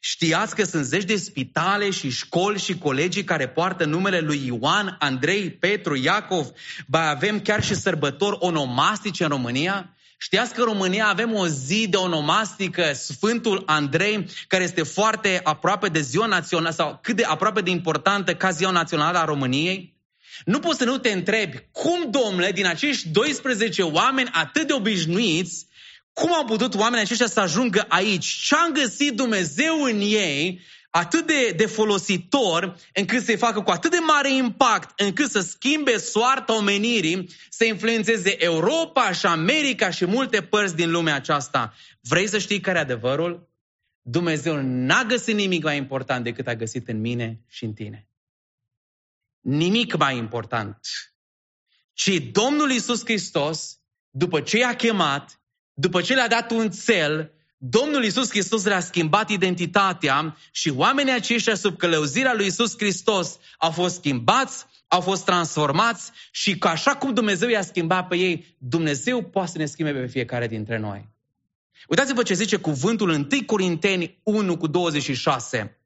Știați 0.00 0.54
că 0.54 0.64
sunt 0.64 0.84
zeci 0.84 1.04
de 1.04 1.16
spitale 1.16 1.90
și 1.90 2.10
școli 2.10 2.58
și 2.58 2.78
colegii 2.78 3.24
care 3.24 3.48
poartă 3.48 3.84
numele 3.84 4.20
lui 4.20 4.46
Ioan, 4.46 4.96
Andrei, 4.98 5.50
Petru, 5.50 5.96
Iacov? 5.96 6.46
Ba 6.86 7.08
avem 7.08 7.40
chiar 7.40 7.64
și 7.64 7.74
sărbători 7.74 8.36
onomastice 8.40 9.22
în 9.22 9.28
România? 9.28 9.94
Știați 10.18 10.54
că 10.54 10.60
în 10.60 10.66
România 10.66 11.06
avem 11.06 11.34
o 11.34 11.46
zi 11.46 11.86
de 11.88 11.96
onomastică, 11.96 12.92
Sfântul 12.92 13.62
Andrei, 13.66 14.26
care 14.48 14.62
este 14.62 14.82
foarte 14.82 15.40
aproape 15.42 15.88
de 15.88 16.00
ziua 16.00 16.26
națională 16.26 16.74
sau 16.74 16.98
cât 17.02 17.16
de 17.16 17.24
aproape 17.24 17.60
de 17.60 17.70
importantă 17.70 18.34
ca 18.34 18.50
ziua 18.50 18.70
națională 18.70 19.18
a 19.18 19.24
României? 19.24 19.98
Nu 20.44 20.58
poți 20.58 20.78
să 20.78 20.84
nu 20.84 20.98
te 20.98 21.10
întrebi 21.10 21.58
cum, 21.72 22.10
domnule, 22.10 22.52
din 22.52 22.66
acești 22.66 23.08
12 23.08 23.82
oameni 23.82 24.28
atât 24.32 24.66
de 24.66 24.72
obișnuiți, 24.72 25.66
cum 26.12 26.32
au 26.32 26.44
putut 26.44 26.74
oamenii 26.74 27.04
aceștia 27.04 27.26
să 27.26 27.40
ajungă 27.40 27.84
aici? 27.88 28.26
Ce 28.26 28.54
a 28.54 28.70
găsit 28.72 29.12
Dumnezeu 29.12 29.82
în 29.82 30.00
ei 30.00 30.60
atât 30.90 31.26
de, 31.26 31.52
de 31.56 31.66
folositor 31.66 32.76
încât 32.94 33.24
să-i 33.24 33.36
facă 33.36 33.60
cu 33.60 33.70
atât 33.70 33.90
de 33.90 33.98
mare 33.98 34.34
impact 34.34 35.00
încât 35.00 35.30
să 35.30 35.40
schimbe 35.40 35.96
soarta 35.96 36.56
omenirii, 36.56 37.30
să 37.48 37.64
influențeze 37.64 38.44
Europa 38.44 39.12
și 39.12 39.26
America 39.26 39.90
și 39.90 40.06
multe 40.06 40.42
părți 40.42 40.76
din 40.76 40.90
lumea 40.90 41.14
aceasta. 41.14 41.74
Vrei 42.00 42.28
să 42.28 42.38
știi 42.38 42.60
care 42.60 42.78
e 42.78 42.80
adevărul? 42.80 43.48
Dumnezeu 44.02 44.60
n-a 44.62 45.04
găsit 45.04 45.34
nimic 45.34 45.62
mai 45.62 45.76
important 45.76 46.24
decât 46.24 46.46
a 46.46 46.54
găsit 46.54 46.88
în 46.88 47.00
mine 47.00 47.40
și 47.48 47.64
în 47.64 47.72
tine. 47.72 48.08
Nimic 49.40 49.96
mai 49.96 50.16
important. 50.16 50.78
Și 51.92 52.20
Domnul 52.20 52.70
Isus 52.70 53.04
Hristos, 53.04 53.78
după 54.10 54.40
ce 54.40 54.58
i-a 54.58 54.76
chemat, 54.76 55.39
după 55.74 56.00
ce 56.00 56.14
le-a 56.14 56.28
dat 56.28 56.50
un 56.50 56.70
cel, 56.84 57.32
Domnul 57.62 58.04
Isus 58.04 58.30
Hristos 58.30 58.64
le-a 58.64 58.80
schimbat 58.80 59.30
identitatea 59.30 60.36
și 60.50 60.70
oamenii 60.70 61.12
aceștia 61.12 61.54
sub 61.54 61.76
călăuzirea 61.76 62.34
lui 62.34 62.46
Isus 62.46 62.76
Hristos 62.76 63.38
au 63.58 63.70
fost 63.70 63.94
schimbați, 63.94 64.66
au 64.88 65.00
fost 65.00 65.24
transformați 65.24 66.10
și 66.30 66.58
că 66.58 66.68
așa 66.68 66.96
cum 66.96 67.14
Dumnezeu 67.14 67.48
i-a 67.48 67.62
schimbat 67.62 68.08
pe 68.08 68.16
ei, 68.16 68.56
Dumnezeu 68.58 69.22
poate 69.22 69.50
să 69.50 69.58
ne 69.58 69.66
schimbe 69.66 69.92
pe 69.92 70.06
fiecare 70.06 70.46
dintre 70.46 70.78
noi. 70.78 71.08
Uitați-vă 71.88 72.22
ce 72.22 72.34
zice 72.34 72.56
cuvântul 72.56 73.08
1 73.08 73.26
Corinteni 73.46 74.20
1 74.22 74.56
cu 74.56 74.66
26. 74.66 75.80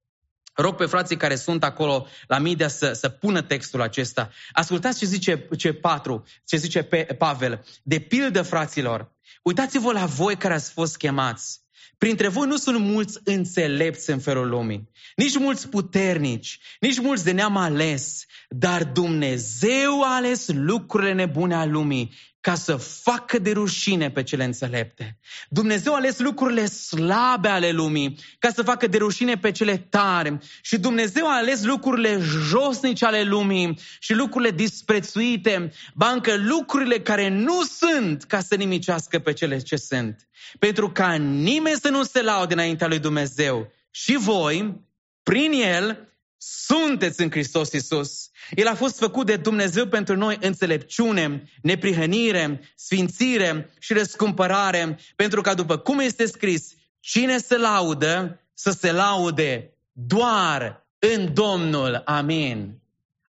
Rog 0.54 0.74
pe 0.74 0.86
frații 0.86 1.16
care 1.16 1.36
sunt 1.36 1.64
acolo 1.64 2.06
la 2.26 2.38
media 2.38 2.68
să, 2.68 2.92
să 2.92 3.08
pună 3.08 3.42
textul 3.42 3.80
acesta. 3.80 4.30
Ascultați 4.52 4.98
ce 4.98 5.06
zice 5.06 5.48
ce 5.56 5.72
patru, 5.72 6.24
ce 6.44 6.56
zice 6.56 6.82
pe 6.82 7.04
Pavel. 7.18 7.64
De 7.82 7.98
pildă, 7.98 8.42
fraților, 8.42 9.13
uitați-vă 9.42 9.92
la 9.92 10.06
voi 10.06 10.36
care 10.36 10.54
ați 10.54 10.72
fost 10.72 10.96
chemați. 10.96 11.62
Printre 11.98 12.28
voi 12.28 12.46
nu 12.46 12.56
sunt 12.56 12.78
mulți 12.78 13.18
înțelepți 13.24 14.10
în 14.10 14.18
felul 14.18 14.48
lumii, 14.48 14.90
nici 15.16 15.38
mulți 15.38 15.68
puternici, 15.68 16.58
nici 16.80 16.98
mulți 16.98 17.24
de 17.24 17.32
neam 17.32 17.56
ales, 17.56 18.24
dar 18.48 18.84
Dumnezeu 18.84 20.02
a 20.02 20.14
ales 20.14 20.48
lucrurile 20.48 21.12
nebune 21.12 21.54
a 21.54 21.64
lumii 21.64 22.12
ca 22.44 22.54
să 22.54 22.76
facă 22.76 23.38
de 23.38 23.52
rușine 23.52 24.10
pe 24.10 24.22
cele 24.22 24.44
înțelepte. 24.44 25.18
Dumnezeu 25.48 25.92
a 25.92 25.96
ales 25.96 26.18
lucrurile 26.18 26.66
slabe 26.66 27.48
ale 27.48 27.70
lumii 27.70 28.18
ca 28.38 28.50
să 28.50 28.62
facă 28.62 28.86
de 28.86 28.98
rușine 28.98 29.36
pe 29.36 29.50
cele 29.50 29.76
tare. 29.76 30.40
Și 30.62 30.78
Dumnezeu 30.78 31.26
a 31.26 31.36
ales 31.36 31.62
lucrurile 31.62 32.18
josnice 32.48 33.04
ale 33.04 33.22
lumii 33.22 33.78
și 33.98 34.14
lucrurile 34.14 34.50
disprețuite, 34.50 35.72
bancă 35.94 36.36
lucrurile 36.36 37.00
care 37.00 37.28
nu 37.28 37.62
sunt 37.62 38.22
ca 38.22 38.40
să 38.40 38.54
nimicească 38.54 39.18
pe 39.18 39.32
cele 39.32 39.58
ce 39.58 39.76
sunt. 39.76 40.28
Pentru 40.58 40.90
ca 40.90 41.14
nimeni 41.14 41.80
să 41.80 41.88
nu 41.88 42.02
se 42.02 42.22
laude 42.22 42.52
înaintea 42.52 42.86
lui 42.86 42.98
Dumnezeu. 42.98 43.72
Și 43.90 44.16
voi, 44.16 44.80
prin 45.22 45.52
El, 45.52 46.13
sunteți 46.46 47.22
în 47.22 47.30
Hristos 47.30 47.72
Isus. 47.72 48.30
El 48.50 48.66
a 48.66 48.74
fost 48.74 48.98
făcut 48.98 49.26
de 49.26 49.36
Dumnezeu 49.36 49.86
pentru 49.86 50.16
noi 50.16 50.38
înțelepciune, 50.40 51.50
neprihănire, 51.62 52.60
sfințire 52.76 53.70
și 53.78 53.92
răscumpărare, 53.92 54.98
pentru 55.16 55.40
ca 55.40 55.54
după 55.54 55.78
cum 55.78 55.98
este 55.98 56.26
scris, 56.26 56.74
cine 57.00 57.38
se 57.38 57.56
laudă, 57.56 58.40
să 58.54 58.70
se 58.70 58.92
laude 58.92 59.74
doar 59.92 60.86
în 60.98 61.34
Domnul. 61.34 62.02
Amin. 62.04 62.82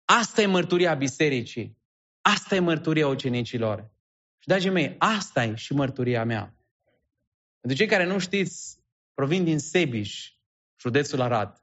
Asta 0.06 0.42
e 0.42 0.46
mărturia 0.46 0.94
bisericii. 0.94 1.78
Asta 2.22 2.56
e 2.56 2.60
mărturia 2.60 3.08
ucenicilor. 3.08 3.92
Și, 4.40 4.48
dragii 4.48 4.70
mei, 4.70 4.96
asta 4.98 5.44
e 5.44 5.56
și 5.56 5.74
mărturia 5.74 6.24
mea. 6.24 6.56
Pentru 7.60 7.80
cei 7.80 7.88
care 7.88 8.06
nu 8.06 8.20
știți, 8.20 8.78
provin 9.14 9.44
din 9.44 9.60
Sebiș, 9.60 10.32
județul 10.80 11.22
Arad. 11.22 11.63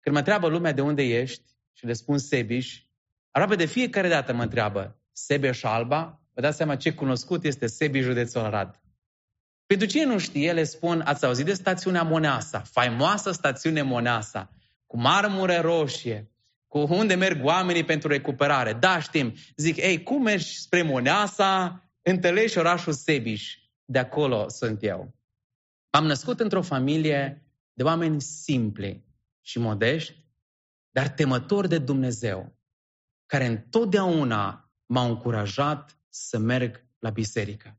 Când 0.00 0.14
mă 0.14 0.18
întreabă 0.18 0.48
lumea 0.48 0.72
de 0.72 0.80
unde 0.80 1.02
ești 1.02 1.42
și 1.72 1.86
le 1.86 1.92
spun 1.92 2.18
Sebiș, 2.18 2.82
aproape 3.30 3.56
de 3.56 3.66
fiecare 3.66 4.08
dată 4.08 4.32
mă 4.32 4.42
întreabă 4.42 5.00
Sebeș 5.12 5.62
Alba, 5.62 6.20
vă 6.34 6.40
dați 6.40 6.56
seama 6.56 6.76
ce 6.76 6.92
cunoscut 6.92 7.44
este 7.44 7.66
Sebiș, 7.66 8.04
județul 8.04 8.40
Arad. 8.40 8.80
Pentru 9.66 9.86
cine 9.86 10.04
nu 10.04 10.18
știe, 10.18 10.52
le 10.52 10.64
spun, 10.64 11.00
ați 11.00 11.24
auzit 11.24 11.44
de 11.44 11.52
stațiunea 11.52 12.02
Moneasa, 12.02 12.60
faimoasă 12.60 13.32
stațiune 13.32 13.82
Moneasa, 13.82 14.50
cu 14.86 14.98
marmură 14.98 15.60
roșie, 15.60 16.30
cu 16.68 16.78
unde 16.78 17.14
merg 17.14 17.44
oamenii 17.44 17.84
pentru 17.84 18.08
recuperare. 18.08 18.72
Da, 18.72 19.00
știm. 19.00 19.34
Zic, 19.56 19.76
ei, 19.76 20.02
cum 20.02 20.22
mergi 20.22 20.58
spre 20.58 20.82
Moneasa, 20.82 21.82
întâlnești 22.02 22.58
orașul 22.58 22.92
Sebiș. 22.92 23.56
De 23.84 23.98
acolo 23.98 24.48
sunt 24.48 24.82
eu. 24.82 25.14
Am 25.90 26.06
născut 26.06 26.40
într-o 26.40 26.62
familie 26.62 27.42
de 27.72 27.82
oameni 27.82 28.20
simpli, 28.20 29.04
și 29.48 29.58
modești, 29.58 30.24
dar 30.90 31.08
temători 31.08 31.68
de 31.68 31.78
Dumnezeu, 31.78 32.56
care 33.26 33.46
întotdeauna 33.46 34.72
m-au 34.86 35.08
încurajat 35.08 35.98
să 36.08 36.38
merg 36.38 36.84
la 36.98 37.10
biserică. 37.10 37.78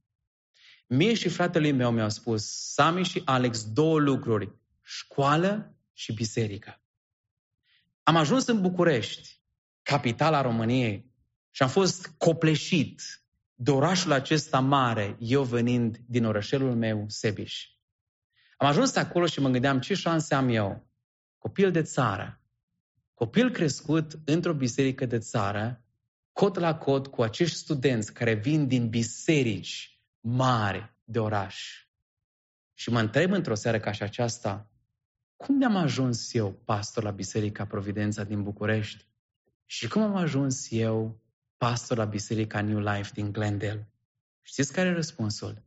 Mie 0.88 1.14
și 1.14 1.30
fratelui 1.30 1.72
meu 1.72 1.92
mi-au 1.92 2.10
spus, 2.10 2.72
Sami 2.74 3.04
și 3.04 3.22
Alex, 3.26 3.72
două 3.72 4.00
lucruri, 4.00 4.52
școală 4.82 5.76
și 5.94 6.14
biserică. 6.14 6.82
Am 8.04 8.16
ajuns 8.16 8.48
în 8.48 8.62
București, 8.62 9.42
capitala 9.82 10.42
României, 10.42 11.14
și 11.52 11.64
am 11.64 11.70
fost 11.70 12.08
copleșit 12.18 13.02
de 13.54 13.72
orașul 13.72 14.12
acesta 14.12 14.60
mare, 14.60 15.16
eu 15.20 15.44
venind 15.44 15.98
din 16.06 16.26
orășelul 16.26 16.76
meu, 16.76 17.06
Sebiș. 17.08 17.68
Am 18.58 18.68
ajuns 18.68 18.96
acolo 18.96 19.26
și 19.26 19.40
mă 19.40 19.50
gândeam 19.50 19.80
ce 19.80 19.94
șanse 19.94 20.36
am 20.36 20.50
eu 20.50 20.89
copil 21.40 21.72
de 21.72 21.82
țară, 21.82 22.42
copil 23.14 23.52
crescut 23.52 24.20
într-o 24.26 24.54
biserică 24.54 25.06
de 25.06 25.18
țară, 25.18 25.84
cot 26.32 26.56
la 26.56 26.78
cot 26.78 27.08
cu 27.08 27.22
acești 27.22 27.56
studenți 27.56 28.14
care 28.14 28.34
vin 28.34 28.68
din 28.68 28.90
biserici 28.90 30.00
mari 30.20 30.94
de 31.04 31.20
oraș. 31.20 31.88
Și 32.74 32.90
mă 32.90 33.00
întreb 33.00 33.32
într-o 33.32 33.56
seară 33.56 33.80
ca 33.80 33.92
și 33.92 34.04
aceasta, 34.04 34.70
cum 35.36 35.60
de-am 35.60 35.76
ajuns 35.76 36.34
eu 36.34 36.52
pastor 36.52 37.04
la 37.04 37.12
Biserica 37.12 37.66
Providența 37.66 38.24
din 38.24 38.44
București? 38.44 39.06
Și 39.66 39.88
cum 39.88 40.02
am 40.02 40.16
ajuns 40.16 40.72
eu 40.72 41.22
pastor 41.58 41.98
la 41.98 42.06
Biserica 42.06 42.62
New 42.62 42.80
Life 42.80 43.12
din 43.14 43.32
Glendale? 43.32 43.92
Știți 44.42 44.74
care 44.74 44.90
e 44.90 44.94
răspunsul? 44.94 45.64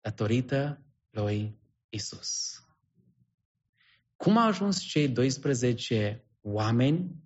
Datorită 0.00 0.82
lui 1.10 1.58
Isus. 1.88 2.62
Cum 4.18 4.36
au 4.36 4.46
ajuns 4.46 4.80
cei 4.80 5.08
12 5.08 6.24
oameni 6.40 7.22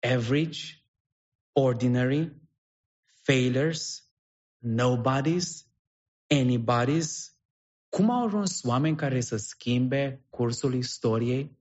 average, 0.00 0.58
ordinary, 1.52 2.32
failures, 3.22 4.12
nobodies, 4.58 5.66
anybody's, 6.34 7.36
cum 7.88 8.10
au 8.10 8.26
ajuns 8.26 8.62
oameni 8.62 8.96
care 8.96 9.20
să 9.20 9.36
schimbe 9.36 10.26
cursul 10.30 10.74
istoriei 10.74 11.58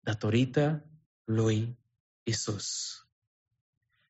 datorită 0.00 0.88
lui 1.24 1.78
Isus? 2.22 2.98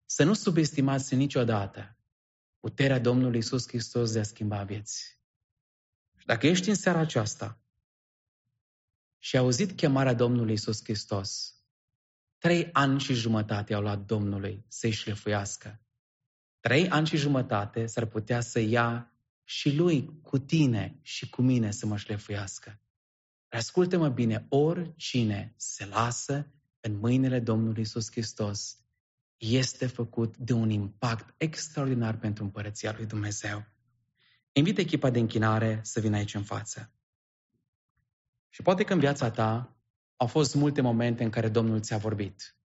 Să 0.04 0.24
nu 0.24 0.34
subestimați 0.34 1.14
niciodată 1.14 1.98
puterea 2.60 2.98
Domnului 2.98 3.38
Isus 3.38 3.68
Hristos 3.68 4.12
de 4.12 4.18
a 4.18 4.22
schimba 4.22 4.62
vieți. 4.62 5.20
Și 6.16 6.26
dacă 6.26 6.46
ești 6.46 6.68
în 6.68 6.74
seara 6.74 6.98
aceasta 6.98 7.63
și 9.24 9.36
ai 9.36 9.42
auzit 9.42 9.72
chemarea 9.76 10.14
Domnului 10.14 10.52
Isus 10.52 10.80
Hristos, 10.82 11.54
trei 12.38 12.68
ani 12.72 13.00
și 13.00 13.14
jumătate 13.14 13.74
au 13.74 13.80
luat 13.80 14.06
Domnului 14.06 14.64
să-i 14.68 14.90
șlefuiască. 14.90 15.80
Trei 16.60 16.88
ani 16.88 17.06
și 17.06 17.16
jumătate 17.16 17.86
s-ar 17.86 18.06
putea 18.06 18.40
să 18.40 18.58
ia 18.58 19.12
și 19.44 19.74
lui 19.74 20.20
cu 20.22 20.38
tine 20.38 20.98
și 21.02 21.30
cu 21.30 21.42
mine 21.42 21.70
să 21.70 21.86
mă 21.86 21.96
șlefuiască. 21.96 22.80
Ascultă-mă 23.48 24.08
bine, 24.08 24.46
oricine 24.48 25.54
se 25.56 25.86
lasă 25.86 26.52
în 26.80 26.98
mâinile 26.98 27.40
Domnului 27.40 27.82
Isus 27.82 28.10
Hristos 28.10 28.78
este 29.36 29.86
făcut 29.86 30.36
de 30.36 30.52
un 30.52 30.70
impact 30.70 31.34
extraordinar 31.36 32.16
pentru 32.16 32.44
împărăția 32.44 32.94
lui 32.96 33.06
Dumnezeu. 33.06 33.64
Invit 34.52 34.78
echipa 34.78 35.10
de 35.10 35.18
închinare 35.18 35.80
să 35.82 36.00
vină 36.00 36.16
aici 36.16 36.34
în 36.34 36.42
față. 36.42 36.94
Și 38.54 38.62
poate 38.62 38.84
că 38.84 38.92
în 38.92 38.98
viața 38.98 39.30
ta 39.30 39.76
au 40.16 40.26
fost 40.26 40.54
multe 40.54 40.80
momente 40.80 41.24
în 41.24 41.30
care 41.30 41.48
Domnul 41.48 41.80
ți-a 41.80 41.96
vorbit. 41.96 42.56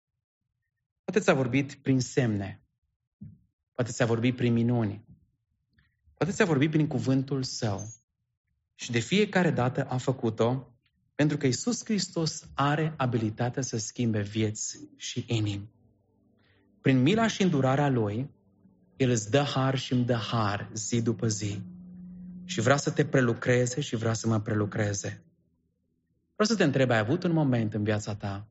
Poate 1.04 1.20
ți-a 1.20 1.34
vorbit 1.34 1.74
prin 1.74 2.00
semne, 2.00 2.62
poate 3.72 3.90
ți-a 3.90 4.06
vorbit 4.06 4.36
prin 4.36 4.52
minuni, 4.52 5.04
poate 6.14 6.32
ți-a 6.32 6.44
vorbit 6.44 6.70
prin 6.70 6.86
cuvântul 6.86 7.42
său. 7.42 7.86
Și 8.74 8.90
de 8.90 8.98
fiecare 8.98 9.50
dată 9.50 9.84
a 9.84 9.96
făcut-o 9.96 10.72
pentru 11.14 11.36
că 11.36 11.46
Isus 11.46 11.84
Hristos 11.84 12.48
are 12.54 12.94
abilitatea 12.96 13.62
să 13.62 13.76
schimbe 13.76 14.20
vieți 14.20 14.78
și 14.96 15.24
inimi. 15.26 15.70
Prin 16.80 17.02
mila 17.02 17.26
și 17.26 17.42
îndurarea 17.42 17.88
Lui, 17.88 18.30
El 18.96 19.10
îți 19.10 19.30
dă 19.30 19.42
har 19.42 19.78
și 19.78 19.92
îmi 19.92 20.04
dă 20.04 20.16
har 20.16 20.70
zi 20.74 21.02
după 21.02 21.28
zi. 21.28 21.62
Și 22.44 22.60
vrea 22.60 22.76
să 22.76 22.90
te 22.90 23.04
prelucreze 23.04 23.80
și 23.80 23.96
vrea 23.96 24.12
să 24.12 24.28
mă 24.28 24.40
prelucreze. 24.40 25.22
Vreau 26.38 26.56
să 26.56 26.56
te 26.56 26.64
întreb, 26.64 26.90
ai 26.90 26.98
avut 26.98 27.22
un 27.22 27.32
moment 27.32 27.74
în 27.74 27.82
viața 27.82 28.14
ta 28.14 28.46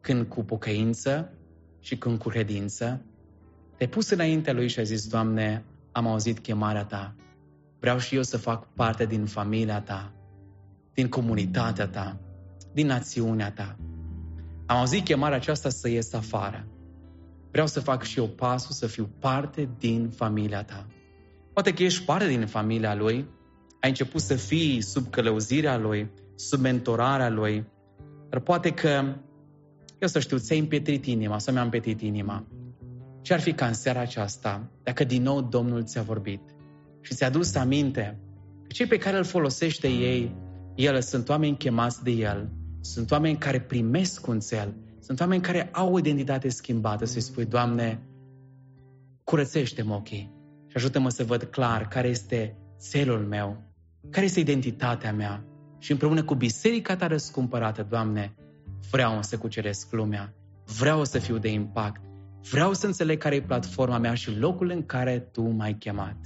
când 0.00 0.26
cu 0.26 0.44
pocăință 0.44 1.32
și 1.80 1.96
când 1.96 2.18
cu 2.18 2.28
credință 2.28 3.02
te-ai 3.76 3.88
pus 3.88 4.10
înaintea 4.10 4.52
Lui 4.52 4.68
și 4.68 4.78
ai 4.78 4.84
zis, 4.84 5.06
Doamne, 5.06 5.64
am 5.92 6.06
auzit 6.06 6.38
chemarea 6.38 6.84
Ta. 6.84 7.14
Vreau 7.80 7.98
și 7.98 8.14
eu 8.14 8.22
să 8.22 8.36
fac 8.36 8.72
parte 8.74 9.06
din 9.06 9.26
familia 9.26 9.80
Ta, 9.80 10.12
din 10.94 11.08
comunitatea 11.08 11.88
Ta, 11.88 12.20
din 12.72 12.86
națiunea 12.86 13.52
Ta. 13.52 13.76
Am 14.66 14.76
auzit 14.76 15.04
chemarea 15.04 15.36
aceasta 15.36 15.68
să 15.68 15.88
ies 15.88 16.12
afară. 16.12 16.66
Vreau 17.50 17.66
să 17.66 17.80
fac 17.80 18.02
și 18.02 18.18
eu 18.18 18.28
pasul 18.28 18.74
să 18.74 18.86
fiu 18.86 19.10
parte 19.18 19.68
din 19.78 20.08
familia 20.08 20.62
ta. 20.64 20.86
Poate 21.52 21.74
că 21.74 21.82
ești 21.82 22.04
parte 22.04 22.26
din 22.26 22.46
familia 22.46 22.94
lui, 22.94 23.28
ai 23.80 23.88
început 23.88 24.20
să 24.20 24.34
fii 24.34 24.80
sub 24.80 25.10
călăuzirea 25.10 25.78
lui, 25.78 26.10
sub 26.48 26.60
mentorarea 26.60 27.28
lui, 27.28 27.66
dar 28.28 28.40
poate 28.40 28.70
că, 28.70 29.16
eu 29.98 30.08
să 30.08 30.18
știu, 30.18 30.38
ți-ai 30.38 30.58
împietrit 30.58 31.06
inima 31.06 31.38
sau 31.38 31.52
mi-am 31.52 31.64
împietrit 31.64 32.00
inima. 32.00 32.46
Ce 33.20 33.32
ar 33.32 33.40
fi 33.40 33.52
ca 33.52 33.66
în 33.66 33.72
seara 33.72 34.00
aceasta, 34.00 34.70
dacă 34.82 35.04
din 35.04 35.22
nou 35.22 35.40
Domnul 35.40 35.84
ți-a 35.84 36.02
vorbit 36.02 36.40
și 37.00 37.14
ți-a 37.14 37.30
dus 37.30 37.54
aminte 37.54 38.18
că 38.62 38.72
cei 38.72 38.86
pe 38.86 38.96
care 38.96 39.16
îl 39.16 39.24
folosește 39.24 39.88
ei, 39.88 40.34
el 40.74 41.00
sunt 41.00 41.28
oameni 41.28 41.56
chemați 41.56 42.02
de 42.02 42.10
el, 42.10 42.50
sunt 42.80 43.10
oameni 43.10 43.36
care 43.36 43.60
primesc 43.60 44.26
un 44.26 44.40
cel, 44.40 44.74
sunt 45.00 45.20
oameni 45.20 45.42
care 45.42 45.68
au 45.72 45.92
o 45.92 45.98
identitate 45.98 46.48
schimbată, 46.48 47.04
să-i 47.04 47.20
spui, 47.20 47.44
Doamne, 47.44 48.02
curățește-mă 49.24 49.94
ochii 49.94 50.32
și 50.66 50.76
ajută-mă 50.76 51.08
să 51.08 51.24
văd 51.24 51.42
clar 51.42 51.88
care 51.88 52.08
este 52.08 52.56
țelul 52.78 53.18
meu, 53.18 53.62
care 54.10 54.24
este 54.24 54.40
identitatea 54.40 55.12
mea 55.12 55.44
și 55.80 55.92
împreună 55.92 56.22
cu 56.24 56.34
biserica 56.34 56.96
ta 56.96 57.06
răscumpărată, 57.06 57.86
Doamne, 57.88 58.34
vreau 58.90 59.22
să 59.22 59.38
cuceresc 59.38 59.92
lumea, 59.92 60.34
vreau 60.78 61.04
să 61.04 61.18
fiu 61.18 61.38
de 61.38 61.48
impact, 61.48 62.00
vreau 62.50 62.72
să 62.72 62.86
înțeleg 62.86 63.18
care 63.18 63.34
e 63.34 63.42
platforma 63.42 63.98
mea 63.98 64.14
și 64.14 64.38
locul 64.38 64.70
în 64.70 64.86
care 64.86 65.18
Tu 65.18 65.42
m-ai 65.42 65.74
chemat. 65.74 66.16